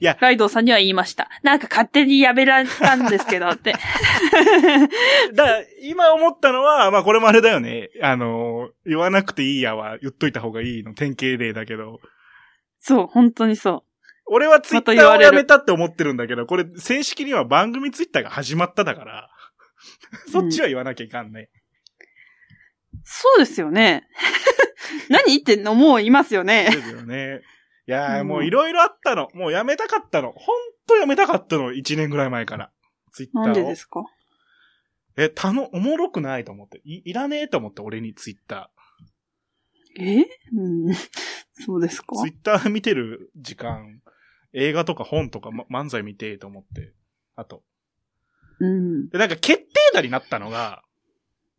[0.00, 1.28] いやライドウさんには言いました。
[1.42, 3.72] なんか勝手にやめられたんですけどって。
[5.34, 7.90] だから今思ったのは、まあこれもあれだよね。
[8.02, 12.00] あの、言わなくていいやは言っといた方がいいの典型例だけど、
[12.80, 13.84] そう、本当にそ
[14.26, 19.30] 俺はツイッターをやめたって思ってるんだけど、これ正式には番組ツイッターが始まっただから、
[20.30, 21.50] そっちは言わなきゃいかんね。
[23.04, 24.08] そうですよね。
[25.08, 25.74] 何言ってんの？
[25.74, 26.68] もういますよね。
[26.70, 27.40] ですよね。
[27.86, 29.28] いやー、うんもういろいろあったの。
[29.34, 30.32] もうやめたかったの。
[30.32, 30.56] ほん
[30.86, 31.72] とやめたかったの。
[31.72, 32.70] 1年ぐらい前から。
[33.12, 33.46] ツイッターを。
[33.46, 34.04] なんでですか？
[35.16, 36.80] え、たの、おもろくないと思って。
[36.84, 38.70] い、いらねえと思って、俺にツイッタ
[39.98, 40.22] え？
[40.56, 40.94] うん。
[41.54, 42.16] そうですか？
[42.16, 42.20] ー。
[42.22, 44.00] ツイッター見てる時間、
[44.52, 46.94] 映画とか本とか、ま、漫才見てえと思って。
[47.36, 47.62] あと。
[48.60, 49.08] うん。
[49.10, 50.82] で、なんか決定打になったのが、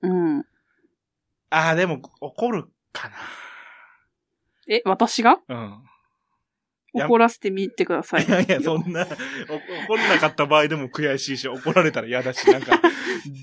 [0.02, 0.10] う
[0.40, 0.46] ん。
[1.50, 3.10] あーでも怒るか
[4.68, 5.40] え、私が？
[5.48, 5.56] な。
[5.56, 5.84] うん。
[7.00, 8.26] や怒らせてみてください。
[8.26, 9.08] いやいや、そんな、
[9.50, 12.80] お怒らなかった場合でも悔しいし、怒られたら嫌だし、なんか、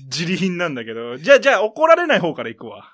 [0.05, 2.89] 自利品なんだけど、じゃあ、じゃあ怒られない方から行くわ。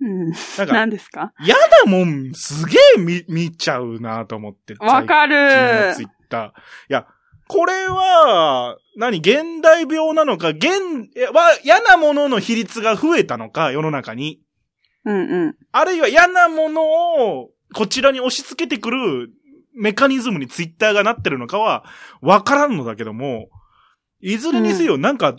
[0.00, 0.30] うん。
[0.30, 1.32] なんか、何ですか？
[1.40, 4.74] 嫌だもん、すげえ見、見ちゃうなと思って。
[4.80, 6.48] わかるツイッター。
[6.48, 6.52] い
[6.88, 7.06] や、
[7.46, 10.68] これは、何、現代病なのか、現、
[11.32, 14.40] は、嫌なものの比率が増えたのか、世の中に。
[15.04, 15.56] うんうん。
[15.70, 19.30] あるいは嫌なものを、こちらに押し付けてくる
[19.74, 21.84] メカニズムにツイッターがなってるのかは、
[22.20, 23.48] わからんのだけども、
[24.20, 25.36] いずれにせよ、なんか、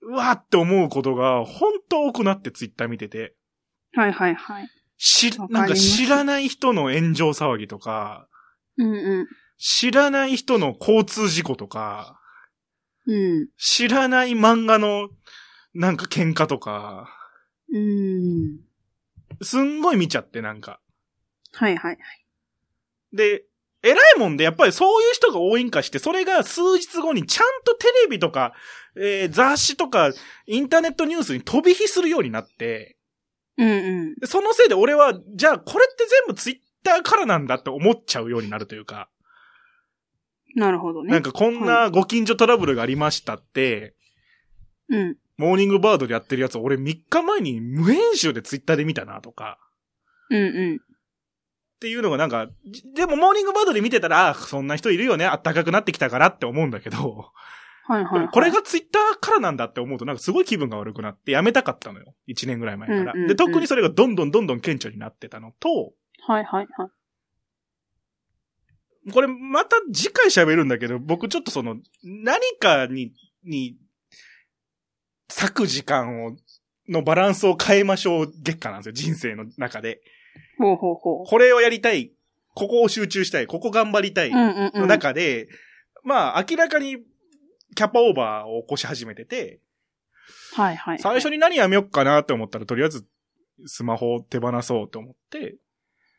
[0.00, 3.34] うわーって思うことが、本当多くなってツイッター見てて。
[3.92, 4.68] はいはいはい。
[4.96, 8.28] し、なんか知らない人の炎上騒ぎとか、
[8.78, 9.26] うんう
[9.58, 12.18] 知らない人の交通事故とか、
[13.06, 13.12] ん。
[13.12, 13.48] うん。
[13.58, 15.08] 知らない漫画の
[15.74, 17.08] なんか喧嘩とか、
[17.72, 18.65] うん。
[19.42, 20.80] すんごい見ちゃってなんか。
[21.52, 21.98] はいはい。
[23.12, 23.44] で、
[23.82, 28.54] 偉いもんでやっぱりそういう人が多いんかして、それが数日後にちゃんとテレビとか、
[28.96, 30.12] えー雑誌とか、
[30.46, 32.96] インターネットニュースに飛び火するようになって、
[33.58, 34.14] うんうん。
[34.16, 39.08] でそのせいで俺は、じゃあこれって全部ツイッターからなんだって思っちゃうようになるというか、
[40.56, 41.12] なるほどね。
[41.12, 43.94] なんかこんなご近所トラブルがありましたって、
[44.88, 45.16] うん。
[45.36, 49.58] モーニングバードでやってるやつ、俺3日前に無編集でツイッターで見たなとか、
[50.30, 50.76] うんうん。
[50.76, 57.30] っていうのがなんか、じでもモーニングバードで見てたら、あそんな人いるよね、暖かくなってきたからって思うんだけど、
[57.86, 58.28] はいはい、はい。
[58.28, 62.14] これがツイッターからなんだって思うとなんかすごい気分が悪くなってやめたかったのよ。
[62.28, 63.00] 1年ぐらい前から。
[63.00, 65.92] うんうんうんで、特にそれがどんどんどんどん顕著になってたのと、
[66.26, 66.90] はいはいはい。
[69.12, 73.12] これまた次回喋るんだけど、僕ちょっとその、何かに、
[73.44, 73.76] に、
[75.28, 76.36] 割く時間を、
[76.88, 80.00] のバランスを変えましょう月間なんですよ、人生の中で。
[80.58, 81.26] ほうほうほう。
[81.26, 82.12] これをやりたい、
[82.54, 85.48] ここを集中したい、ここ頑張りたい、の中で、
[86.04, 86.98] まあ明らかに
[87.74, 89.60] キャパオーバーを起こし始めてて、
[90.54, 90.98] はいはい。
[90.98, 93.06] 最初に何やめよっかなって思ったら、とりあえず
[93.66, 95.56] スマホを手放そうと思って、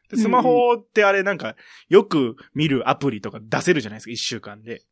[0.10, 1.56] でスマホってあれなんか、
[1.90, 4.84] よく見るアプリとか出せるじゃないですか、一週間で。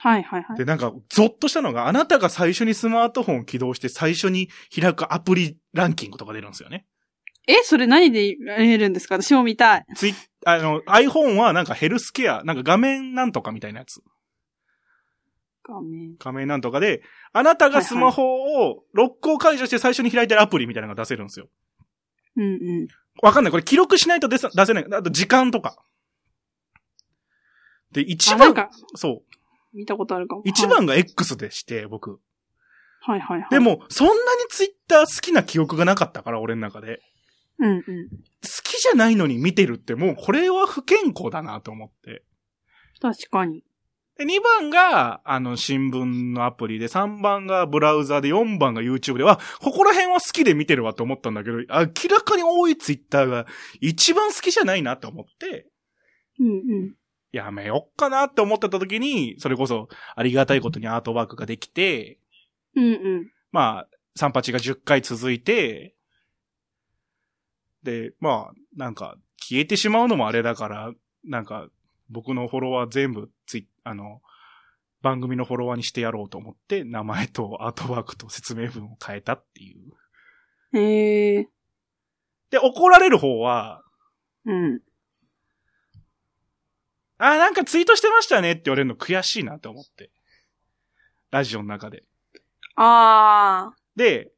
[0.00, 0.56] はいはいはい。
[0.56, 6.86] で、なんか、ゾッとしたのが、あなたが最初にスマートフォンを起動して最初に開くアプリランキングとか出るんですよね。
[7.48, 9.20] え、それ何で見れるんですか？
[9.20, 9.86] 私も見たい。
[9.96, 14.00] ツイあの、iPhone はなんかヘルスケア、なんか画面なんとかみたいなやつ。
[15.64, 16.14] 画面。
[16.18, 21.48] 画面なんとかで、あなたがスマホを、ロックを解除して最初に開いてるアプリみたいなのが出せるんですよ。
[22.36, 22.46] うんう
[22.84, 22.88] ん。
[23.20, 23.50] わかんない。
[23.50, 24.86] これ記録しないと出せない。
[24.92, 25.76] あと時間とか。
[27.92, 29.27] で、一番、か、そう。
[29.78, 30.42] 見たことあるかも。
[30.44, 32.20] 一番が X でして、僕。
[33.00, 33.50] はいはいはい。
[33.50, 34.18] で、も、そんなに
[34.50, 37.00] ツイッター好きな記憶がなかったから、俺の中で。
[37.58, 37.82] うんうん。
[37.82, 37.84] 好
[38.64, 42.24] きじゃないのに見てるって、もうこれは不健康だなと思って。
[43.00, 43.62] 確かに。
[44.16, 51.64] で、2番が、あの、新聞のアプリで、3番がブラウザで、4番が YouTube で、あ、ここら辺は好きで見てるわと思ったんだけど、明
[52.10, 53.46] らかに多いツイッターが
[53.80, 55.68] 一番好きじゃないなと思って、
[56.40, 56.94] うんうん。
[57.32, 62.18] やめよっかなって思ってた時に、それこそありがたいことにアートワークができて、
[62.74, 62.88] うんう
[63.20, 63.32] ん。
[63.52, 65.94] まあ、三八が10回続いて、
[67.82, 70.92] で、まあ、なんか、消えてしまうのもあれだから、
[71.24, 71.68] なんか、
[72.10, 74.20] 僕のフォロワー全部ツイあの、
[75.00, 80.78] 番組のフォロワーにしてやろうと思って、名前とアートワークと説明文を変えたっていう。
[80.78, 81.48] へえ。
[82.50, 83.82] で、怒られる方は、
[84.44, 84.80] うん。
[87.18, 90.10] あーなんかツイートしてましたねって言われるの悔しいなと思って。
[91.30, 92.04] ラジオの中で。
[92.76, 94.30] あで、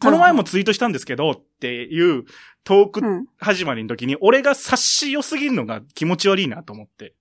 [0.00, 2.24] この前もツイートしたんですけどっていう
[2.64, 3.06] トークー。
[3.06, 3.26] うん。
[3.38, 7.14] 始まりの時に、俺が察し良すぎるのが気持ち悪いなと思って。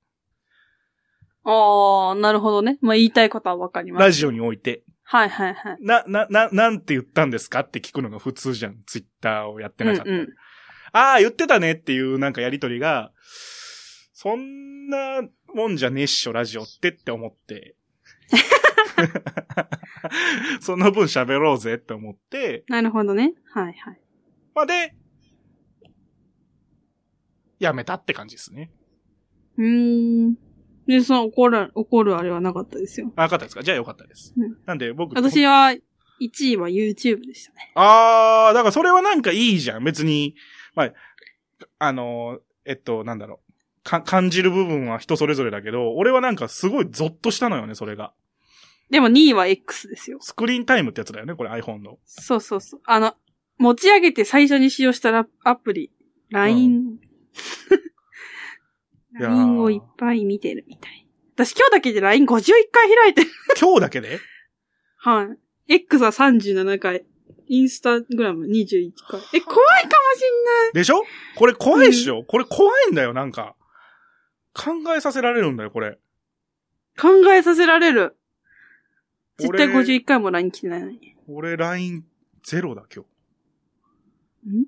[1.43, 2.77] あー、なるほどね。
[2.81, 4.03] まあ、言いたいことはわかります。
[4.03, 4.83] ラジオにおいて。
[5.03, 5.77] はいはいはい。
[5.79, 8.75] な、な、な、なんて言ったんですかって聞くのが普通じゃん。
[8.85, 10.11] ツイッターをやってなかったら。
[10.11, 10.27] うんうん
[10.93, 13.11] ああ、言ってたねっていうなんかやりとりが、
[14.19, 15.21] そんな
[15.53, 17.75] もんじゃねえっしょ、ラジオってって思って。
[20.59, 23.35] その分喋ろうぜって思って、なるほどね。
[23.53, 24.01] はいはい。
[24.55, 24.95] まあ、で、
[27.59, 28.71] やめたって感じですね。
[29.55, 30.35] うーん。
[30.87, 33.13] で、その怒る、怒るあれはなかったですよ。
[33.17, 33.61] あ、よかったですか？
[33.61, 34.33] じゃあよかったです。
[34.35, 35.75] うんなんで僕、私は、
[36.19, 37.71] 1位は YouTube でしたね。
[37.75, 39.83] あー、だからそれはなんかいいじゃん。
[39.83, 40.33] 別に、
[40.73, 40.93] まあ、
[41.77, 43.46] あの、えっと、なんだろう。
[43.87, 48.13] か、感じる部分は人それぞれだけど、俺はなんかすごいゾッとしたのよね、それが。
[48.89, 50.17] でも2位は X ですよ。
[50.21, 51.97] スクリーンタイムってやつだよね、これ iPhone の。
[52.05, 52.81] そうそうそう。
[52.85, 53.15] あの、
[53.57, 55.91] 持ち上げて最初に使用したラアプリ、
[56.29, 56.99] LINE。
[59.19, 61.07] いやー LINE をいっぱい見てるみたい。
[61.35, 63.29] 私今日だけで LINE51 回開いてる。
[63.59, 64.19] 今日だけで？
[64.97, 65.29] は
[65.67, 65.73] い。
[65.75, 67.05] X は37回。
[67.49, 69.21] インスタグラム21回。
[69.33, 71.03] え、怖いかもしでしょ？
[71.35, 73.55] これ怖いっしょ、これ怖いんだよ、なんか。
[74.57, 75.99] 考えさせられるんだよ、これ。
[76.99, 78.17] 考えさせられる。
[79.37, 81.15] 絶対俺51回も LINE 来てないのに。
[81.27, 82.03] 俺 LINE
[82.43, 83.05] ゼロだ、今
[84.45, 84.49] 日。
[84.61, 84.65] ん？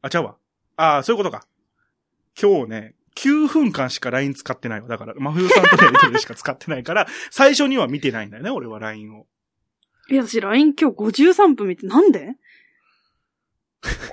[0.00, 0.36] あ、ちゃうわ。
[0.76, 1.46] ああ、そういうことか。
[2.40, 4.88] 今日ね、9分間しか LINE 使ってないわ。
[4.88, 9.26] だから、真冬さんとのやりとりしか使ってないから、 最初には見てないんだよね、俺は LINE を。
[10.08, 12.36] いや、私 LINE 今日53分見て、なんで？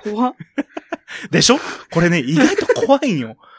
[0.02, 0.34] 怖っ。
[1.30, 1.56] でしょ？
[1.90, 3.36] これね、意外と怖いんよ。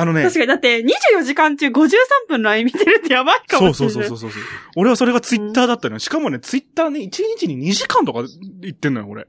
[0.00, 1.90] あのね、確かに、だって24時間中53
[2.28, 3.94] 分 LINE 見てるってやばいかそうもしれない。
[3.94, 4.42] そうそうそうそう。
[4.76, 5.98] 俺はそれがツイッターだったのよ。
[5.98, 8.22] しかもね、ツイッターね、1日に2時間とか
[8.60, 9.26] 言ってんのよ、俺。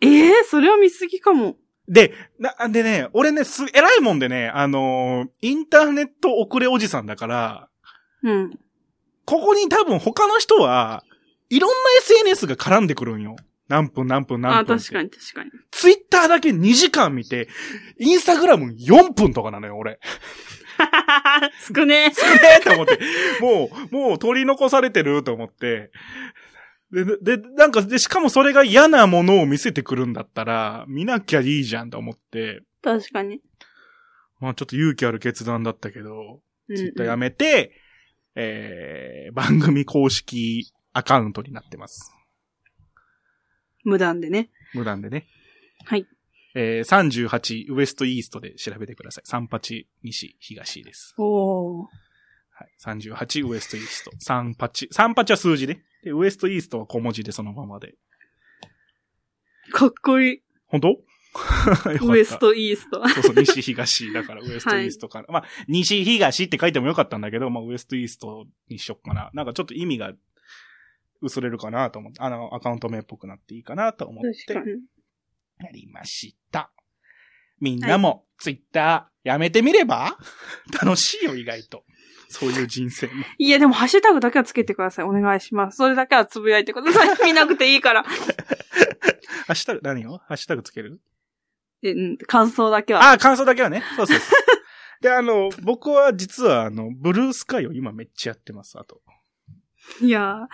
[0.00, 1.54] ええそれは見すぎかも。
[1.86, 7.68] で、な、でね、俺ね、す、偉いもんでね、あのーインターネット遅れおじさんだから、
[8.24, 8.50] うん。
[9.26, 11.04] ここに多分他の人は、
[11.50, 13.36] いろんな SNS が絡んでくるんよ。
[13.68, 14.78] 何分何分何あ、分。
[14.78, 15.50] 確かに確かに。
[15.70, 17.48] ツイッターだけ2時間見て、
[17.98, 19.98] インスタグラム4分とかなのよ、俺。
[21.74, 22.98] 少ねすげえと思って、
[23.40, 25.90] もう、もう取り残されてると思って、
[26.92, 33.40] で、で、なんか、で、しかもそれが嫌なものを見せてくるんだったら、見なきゃいいじゃんと思って、確かに。
[34.40, 37.72] まあちょっと勇気ある決断だったけど、うんツイッターやめて、
[38.36, 42.13] えー、番組公式アカウントになってます。
[43.84, 44.50] 無断でね。
[44.72, 45.26] 無断でね。
[45.84, 46.06] はい。
[46.54, 49.24] えー、38ウエストイーストで調べてください。
[49.28, 51.14] 38西東です。
[51.18, 51.86] おー。
[52.52, 52.68] はい。
[52.84, 54.10] 38ウエストイースト。
[54.24, 54.88] 38。
[54.90, 55.78] 38は数字で。
[56.04, 57.94] で、ウエストイーストは小文字でそのままで。
[59.72, 60.42] かっこいい。
[60.66, 60.88] 本当？
[61.34, 62.38] よかったウエス。
[62.38, 63.08] ト、イースト。
[63.08, 65.26] そうそう、西東だからウエストイーストから。
[65.28, 69.30] まあ、西東って書いてもよかったんだけど、まあ、ウエストイーストにしよっかな。
[69.34, 70.12] なんかちょっと意味が
[71.24, 74.54] 薄れるかなと思って、あの、アカウント名っぽくなっていいかなと思って。
[74.54, 76.70] やりました。
[77.60, 80.18] みんなも、ツイッターやめてみれば？
[80.82, 81.84] 楽しいよ、意外と。
[82.28, 83.12] そういう人生も。
[83.38, 85.04] いや、でもハッシュタグだけはつけてください。
[85.04, 85.76] お願いします。
[85.76, 87.08] それだけはつぶやいてください。
[87.24, 88.02] 見なくていいから。
[88.02, 88.10] ハ
[89.50, 90.18] ッシュタグ、何を？
[90.18, 91.00] ハッシュタグつける？
[91.82, 93.02] えうん、感想だけは。
[93.04, 93.82] ああ、感想だけはね。
[93.96, 95.02] そうそうそう。
[95.02, 99.02] で、あの、僕は実は、あの、ブルースカイを今めっちゃやってます、あと。
[100.00, 100.46] いやー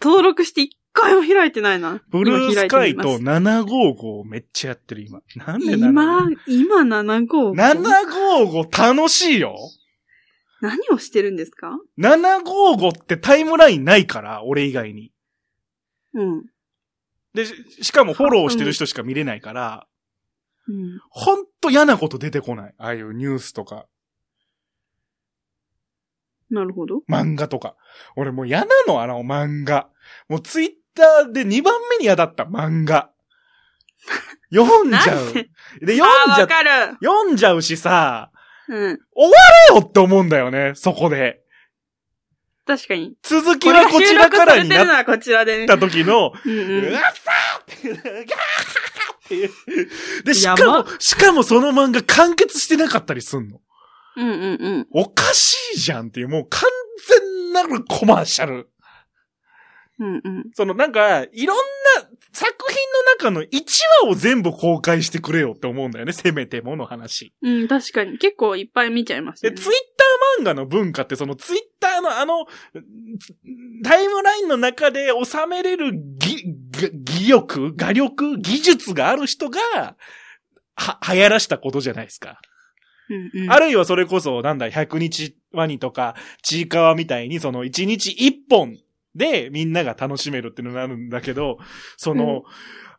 [0.00, 2.02] 登録して一回も開いてないな。
[2.08, 5.20] ブルースカイと今755めっちゃやってる、今。
[5.36, 7.52] なんで今、今755。
[7.54, 9.56] 755楽しいよ
[10.60, 15.12] 何をしてるんですか !755 ってタイムラインないから、俺以外に。
[16.14, 16.46] うん。
[17.34, 19.86] で、ししかもフォローしてる人しか見れないから、
[20.66, 21.00] うん。
[21.10, 22.74] ほんと嫌なこと出てこない。
[22.76, 23.86] ああいうニュースとか、
[26.50, 27.02] なるほど。
[27.08, 27.76] 漫画とか。
[28.16, 29.88] 俺もう嫌なの、あの漫画。
[30.28, 33.10] もうツイッターで2番目に嫌だった、漫画。
[34.52, 35.32] 読んじゃう。
[35.32, 35.50] で？
[35.80, 36.70] で、読んじゃわ、かる。
[37.02, 38.30] 読んじゃうしさ、
[38.68, 38.90] うん。
[38.90, 38.98] よ
[39.80, 41.42] って思うんだよね、そこで。
[42.66, 43.14] 確かに。
[43.22, 45.04] 続きはこちらからになっ。
[45.04, 46.84] た時の、うんうん。
[46.86, 48.26] うわっさーって、ガーっ
[49.28, 49.50] て。
[50.24, 53.60] で、しかやも、しかもその漫画完結してなかったりすんの。
[54.18, 54.86] うんうんうん。
[54.90, 56.68] おかしいじゃんっていう、もう完
[57.08, 58.68] 全なるコマーシャル。
[60.00, 60.44] うんうん。
[60.54, 62.76] そのなんか、いろんな作品
[63.28, 63.48] の中の1
[64.02, 67.32] 話を全部公開してくれよって思うんだよね、せめてもの話。
[67.42, 68.18] うん、確かに。
[68.18, 69.56] 結構いっぱい見ちゃいますで、ね。
[69.56, 72.46] ツイッター漫画の文化ってそのツイッターのあの、
[73.84, 79.96] タイムラインの中で収めれるぎ、ぎ技力画力技術がある人が、
[80.76, 82.40] は、流行らしたことじゃないですか。
[83.08, 83.50] うんうん。
[83.50, 88.78] あるいはそれこそ、なんだ、100日ワニとか、ちいかわみたいに、その1日1本
[89.14, 91.58] でみんなが楽しめるっていうのがあるんだけど、
[91.96, 92.44] その、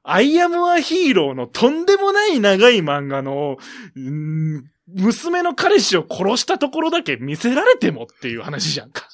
[0.03, 3.57] アイアムアヒーローのとんでもない長い漫画の、
[4.87, 9.07] 娘の彼氏を殺したところだけ見せられてもっていう話じゃんか。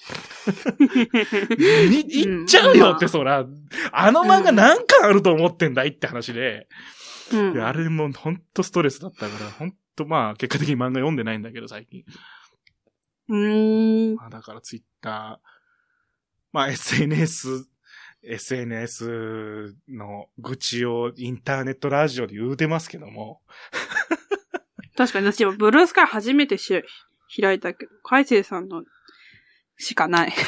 [1.58, 3.46] み、いっちゃうよって、そら、
[3.92, 6.68] あの漫画何巻あると思ってんだいって話で、
[7.34, 7.62] うん。
[7.62, 12.04] あれもほんとストレスだったから、ほんとまあ、結果的に漫画読んでないんだけど、最近。
[13.30, 14.16] うーん。
[14.16, 15.48] まあ、だからツイッター、
[16.52, 17.68] まあ SNS、
[18.24, 23.42] SNS の愚痴をインターネットラジオで言うてますけども、
[24.96, 26.84] 確かに私はブルースカイ初めてし
[27.42, 28.84] 開いたけど、海星さんの
[29.78, 30.34] しかない。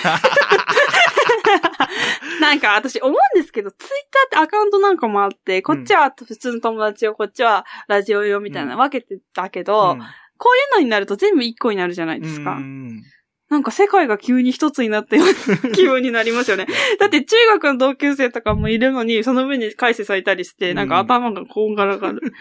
[2.41, 10.03] なんか私思うんですけど、ツイッターってアカウントなんかもあって、こっちは普通の友達を、こっちはラジオ用みたいなうん分けてたけど、うん
[10.39, 12.51] こういうのになると全部一個になるじゃないですか。
[12.51, 13.03] うん
[13.49, 16.67] なんか世界が急に一つになったような気分になりますよね。
[16.99, 22.33] だって中学の同級生とかもいるのに、その上に海星さんいたりして、なんか頭がこんがらがる。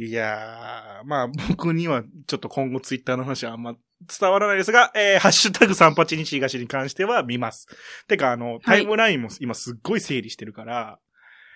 [0.00, 3.74] いやー、まあ 僕にはちょっと今後ツイッターの話はあんま
[4.06, 7.66] 伝わらないですが、えー、ハッシュタグ38日東に関しては見ます。
[8.06, 11.00] てか、あの、タイムラインも今すっごい整理してるから、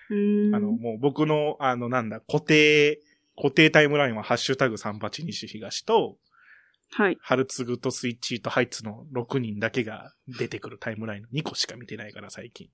[0.09, 2.99] うーんあの、もう僕の、あの、なんだ、固定、
[3.37, 6.17] 固定タイムラインはハッシュタグ38西東と、
[6.91, 7.17] はい。
[7.21, 12.67] ハルツグとスイッチーとハイツの6人だけが出てくるタイムラインの2個しか見てないから最近。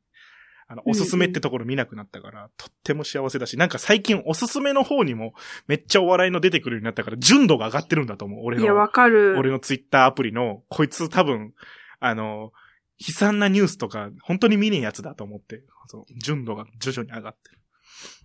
[0.72, 5.34] あの、おすすめってところ見なくなったから、とっても幸せだし、なんか最近おすすめの方にも
[5.67, 8.41] めっちゃお笑いの出てくるようになったから、純度が上がってるんだと思う。
[8.43, 9.36] 俺いや、わの、かる。
[9.39, 11.55] 俺のツイッターアプリの、こいつ多分、
[11.99, 12.51] あの、
[12.99, 17.59] 悲惨なニュースとか、本当に見ねえやつだと思って、そう純度が徐々に上がってる。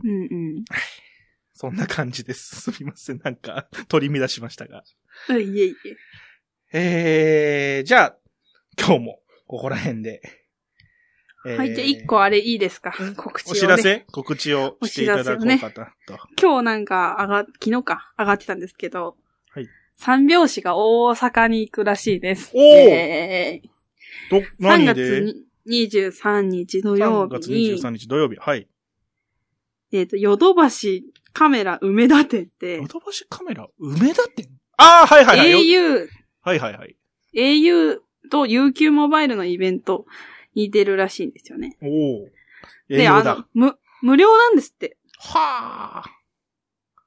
[0.04, 0.64] うんうん。
[1.54, 2.60] そんな感じです。
[2.60, 3.20] すみません。
[3.24, 4.84] なんか、取り乱しましたが。
[5.30, 5.74] うんいえい
[6.74, 8.16] えー、じゃあ、
[8.76, 10.43] 今日も、ここら辺で。
[11.44, 12.92] はい、じゃあ一個あれいいですか？
[13.16, 13.58] 告知を、ね。
[13.58, 14.06] お知らせ？
[14.10, 15.82] 告知をしていただこうかと。
[16.40, 19.16] 今日なんか上が、昨日か、上がってたんですけど、
[19.50, 19.68] はい。
[19.96, 22.50] 三拍子が大阪に行くらしいです。
[22.54, 23.68] おーえー
[24.30, 25.44] ど、3何月でに
[25.86, 28.36] 23日土曜 ?3 月日に、23日土曜日。
[28.36, 28.66] はい。
[29.92, 35.50] えっ、と、ヨドバシカメラ梅田店ってヨ、ドバシカメラ梅田店ああ、はいはいはい。
[35.50, 36.08] よ au、
[36.40, 36.96] はいはいはい。
[37.34, 37.98] au
[38.30, 40.06] と UQ モバイルのイベント
[40.54, 41.76] に出るらしいんですよね。
[41.82, 42.28] おお。
[42.88, 44.96] 営で、あの。、無、無料なんですって。
[45.18, 46.10] はあ。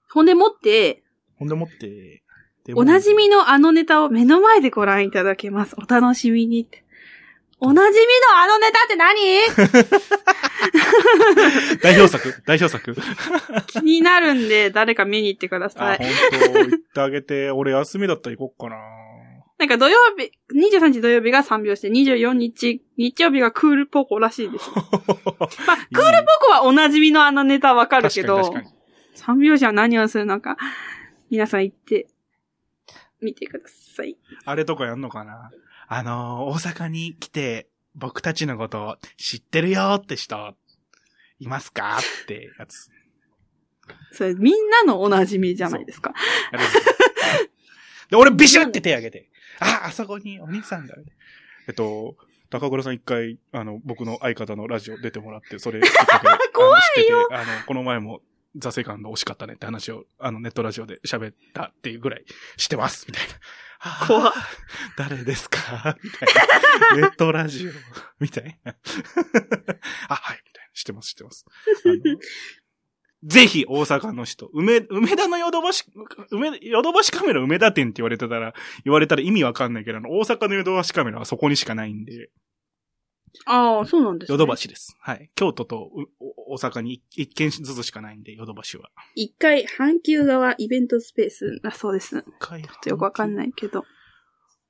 [0.09, 1.03] ほんでもって、
[1.37, 2.23] ほんでもって。
[2.75, 5.75] おなじみのあのネタを目の前でご覧いただけます。
[5.77, 6.83] お楽しみにって。
[7.59, 9.15] おなじみのあのネタって何？
[11.81, 12.95] 代表作代表作
[13.67, 15.97] 気になるんで、誰か見に行ってくだあ、さい。
[15.97, 16.07] 本
[16.53, 17.51] 当行ってあげて。
[17.51, 18.77] 俺休みだったら行こっかな。
[19.57, 24.69] なんか土曜日、23日土曜日が3拍子で、24日、日曜日がクールポコらしいです。
[24.75, 28.77] まあ、クールポコはおなじみのあのネタわかるけど、確かに確かに。
[29.15, 30.57] 三拍子は何をするのか、
[31.31, 32.07] 皆さん行って、
[33.19, 34.15] 見てください。
[34.45, 35.49] あれとかやんのかな？
[35.87, 40.55] あのー、大阪に来て、僕たちのこと知ってるよって人、
[41.39, 41.97] いますか？
[41.97, 42.91] ってやつ。
[44.11, 46.13] それ、みんなのおなじみじゃないですか。
[48.11, 49.29] で、俺ビシュって手挙げて、
[49.59, 50.95] あ、あそこにお兄さんが。
[51.67, 52.15] えっと、
[52.49, 58.21] 高倉さん一回、あの、僕の相方のラジオ出てもらって、それきっかけで 怖いよあの、この前も、
[58.55, 62.25] ザセカンド惜しかったねって話を、あの、ネットラジオで喋ったっていうぐらい
[62.55, 63.33] してます、みたいな。
[63.79, 64.33] はあ怖っ
[64.97, 65.95] 誰ですか？
[66.03, 66.29] みたい
[66.93, 66.97] な。
[67.01, 67.71] ネットラジオ、
[68.19, 68.75] みたいな。
[70.09, 70.71] あ、はい、みたいな。
[70.73, 71.45] 知ってます、知ってます。
[73.23, 75.85] ぜひ、大阪の人、梅、梅田のヨドバシ、
[76.31, 78.53] 梅、ヨドバシカメラ梅田店って言われてたら、
[78.83, 82.29] 言われたら意味わかんないけど、あの大阪のヨドバシカメラはそこにしかないんで、
[83.45, 84.33] ああ、そうなんですね。
[84.33, 84.95] ヨドバシです。
[84.99, 85.29] はい。
[85.35, 85.89] 京都と
[86.47, 88.89] 大阪に一一軒ずつしかないんで、ヨドバシは。
[89.15, 92.21] 一回、阪急側イベントスペースだそうです。
[92.21, 93.35] ちょ一っとよくわかんい。
[93.35, 93.85] ないけど。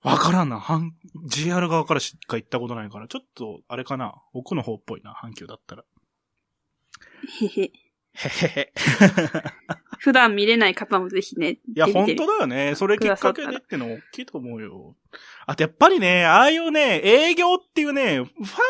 [0.04, 0.60] わからんな。
[0.60, 0.92] 阪
[1.28, 4.16] JR 側からしか行ったことないから、ちょっと、あれかな。
[4.34, 5.84] 奥の方っぽいな、阪急だったら。
[7.42, 7.72] へへ。
[8.18, 8.74] へへへ。
[10.00, 11.52] 普段見れない方もぜひね。
[11.52, 12.76] いや、本当だよね。
[12.76, 14.96] それきっかけでっての大きいと思うよ。
[15.46, 18.28] あとやっぱりね、ああいうね、営業っていうね、ファ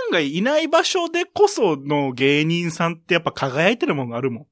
[0.09, 4.47] ンがいない場所でこその芸人さんってやっぱ輝いてるもんがあるも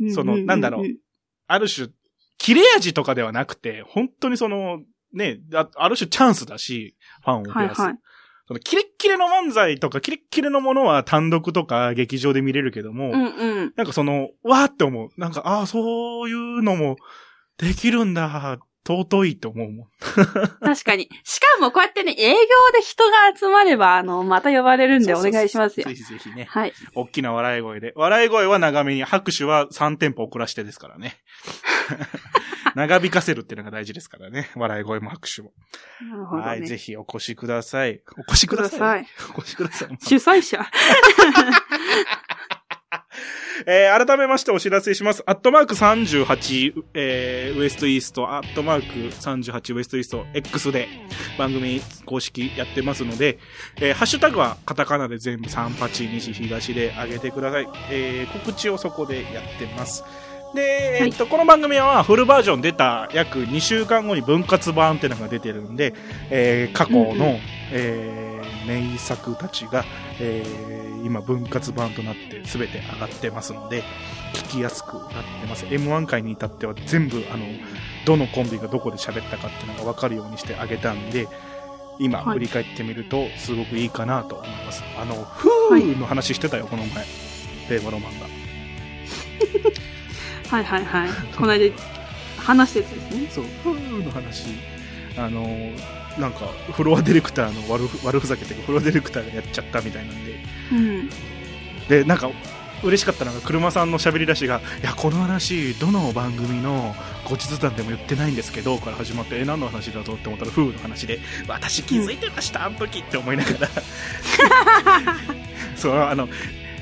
[0.00, 0.10] ん。
[0.10, 0.86] そのなんだろう
[1.46, 1.88] ある種、
[2.38, 4.80] 切れ味とかではなくて、本当にその、
[5.12, 7.80] ね、あある種チャンスだし、ファンを増やす。
[7.82, 7.98] はいはい。
[8.46, 13.72] そのキレッキレの漫才とか、キレッキレのものは単独とか劇場で見れるけども、うんうん。
[13.76, 15.08] なんかその、わーって思う。
[15.16, 16.96] なんか、ああ、そういうのも
[17.58, 19.86] できるんだっ尊いと思うもん。
[20.60, 21.08] 確かに。
[21.22, 22.36] しかもこうやってね、営業
[22.72, 25.94] で人が集まれば、あの、また呼ばれるんでお願いしますよぜ。
[25.94, 26.46] ひぜひね。
[26.50, 26.72] はい。
[26.94, 27.92] 大きな笑い声で。
[27.94, 31.16] 笑い声は長めに、拍手は3テンポ遅らしてですからね。
[32.76, 34.50] 長引かせるっていうのが大事ですからね。
[34.56, 35.52] 笑い声も拍手も。
[36.00, 36.48] なるほどね。
[36.48, 38.00] はい、ぜひお越しください。
[38.16, 39.04] お越しください。
[39.06, 39.88] くださいお越しください。
[40.00, 40.64] 主催者。
[43.66, 45.22] えー改めましてお知らせします。
[45.26, 50.88] アットマーク38、えーウエストイースト、アットマーク38ウエストイースト X で
[51.38, 53.38] 番組公式やってますので、
[53.76, 57.68] えーハッシュタグはカタカナで全部38西東で上げてください。
[57.90, 60.02] えー告知をそこでやってます。
[60.54, 65.94] で、えっと、この番組はフルバージョン出た約2週間後に分割版ってのが出てるんで、
[66.30, 67.40] えー過去の、うんうん
[67.72, 69.84] えー名作たちが、
[70.20, 73.82] えー今分割版となって全て上がってますので、
[74.34, 75.08] 聞きやすくなっ
[75.40, 75.64] てます。
[75.66, 77.44] M1 回に至っては全部、あの、
[78.06, 81.26] どのコンビがどこで喋ったかっていうのが分かるようにしてあげたんで、
[81.98, 84.84] 今はい振り返ってみるとすごくいいかなと思います。
[84.96, 87.04] あの、フーの話してたよ、この前。
[87.68, 88.26] 令和ロマンが。
[90.52, 91.10] はいはいはい。
[91.34, 91.74] この間、
[92.36, 93.30] 話したやつですね。
[93.30, 94.48] そう、フーの話、
[95.16, 95.46] あの、
[96.18, 100.34] なんか、フロアディレクターの悪ふ悪ふざけてフロアディレクターがやっちゃったみたいなんで、
[100.72, 101.10] うん。
[101.88, 102.30] で、なんか、
[102.82, 111.18] 嬉しかったのが、車さんの喋り出しが、いや、この話、どの番組の後日談でも言ってないんですけど、から始まって、え、何の話だぞって思ったら、フーの話で、
[111.48, 113.68] 私気づいてました、あの時って思いながら。
[115.76, 116.28] そう、あの、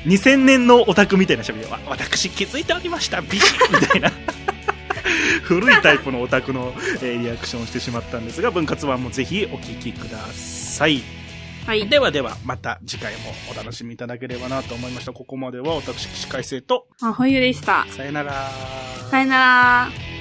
[0.06, 4.10] 2000年のオタクみたいな喋りで、わ私気づいておりました、ビシッみたいな。
[5.42, 11.02] 古いタイプのオタクの、えーリアクションをしてしまったんですが、分割版もぜひお聞きください。
[11.66, 11.88] はい。
[11.88, 15.12] ではでは、また次回もお楽しみいただければなと思いました。
[15.12, 17.86] ここまでは私、起死回生と、あ、ほゆでした。
[17.90, 18.50] さよなら。
[19.10, 20.19] さよなら。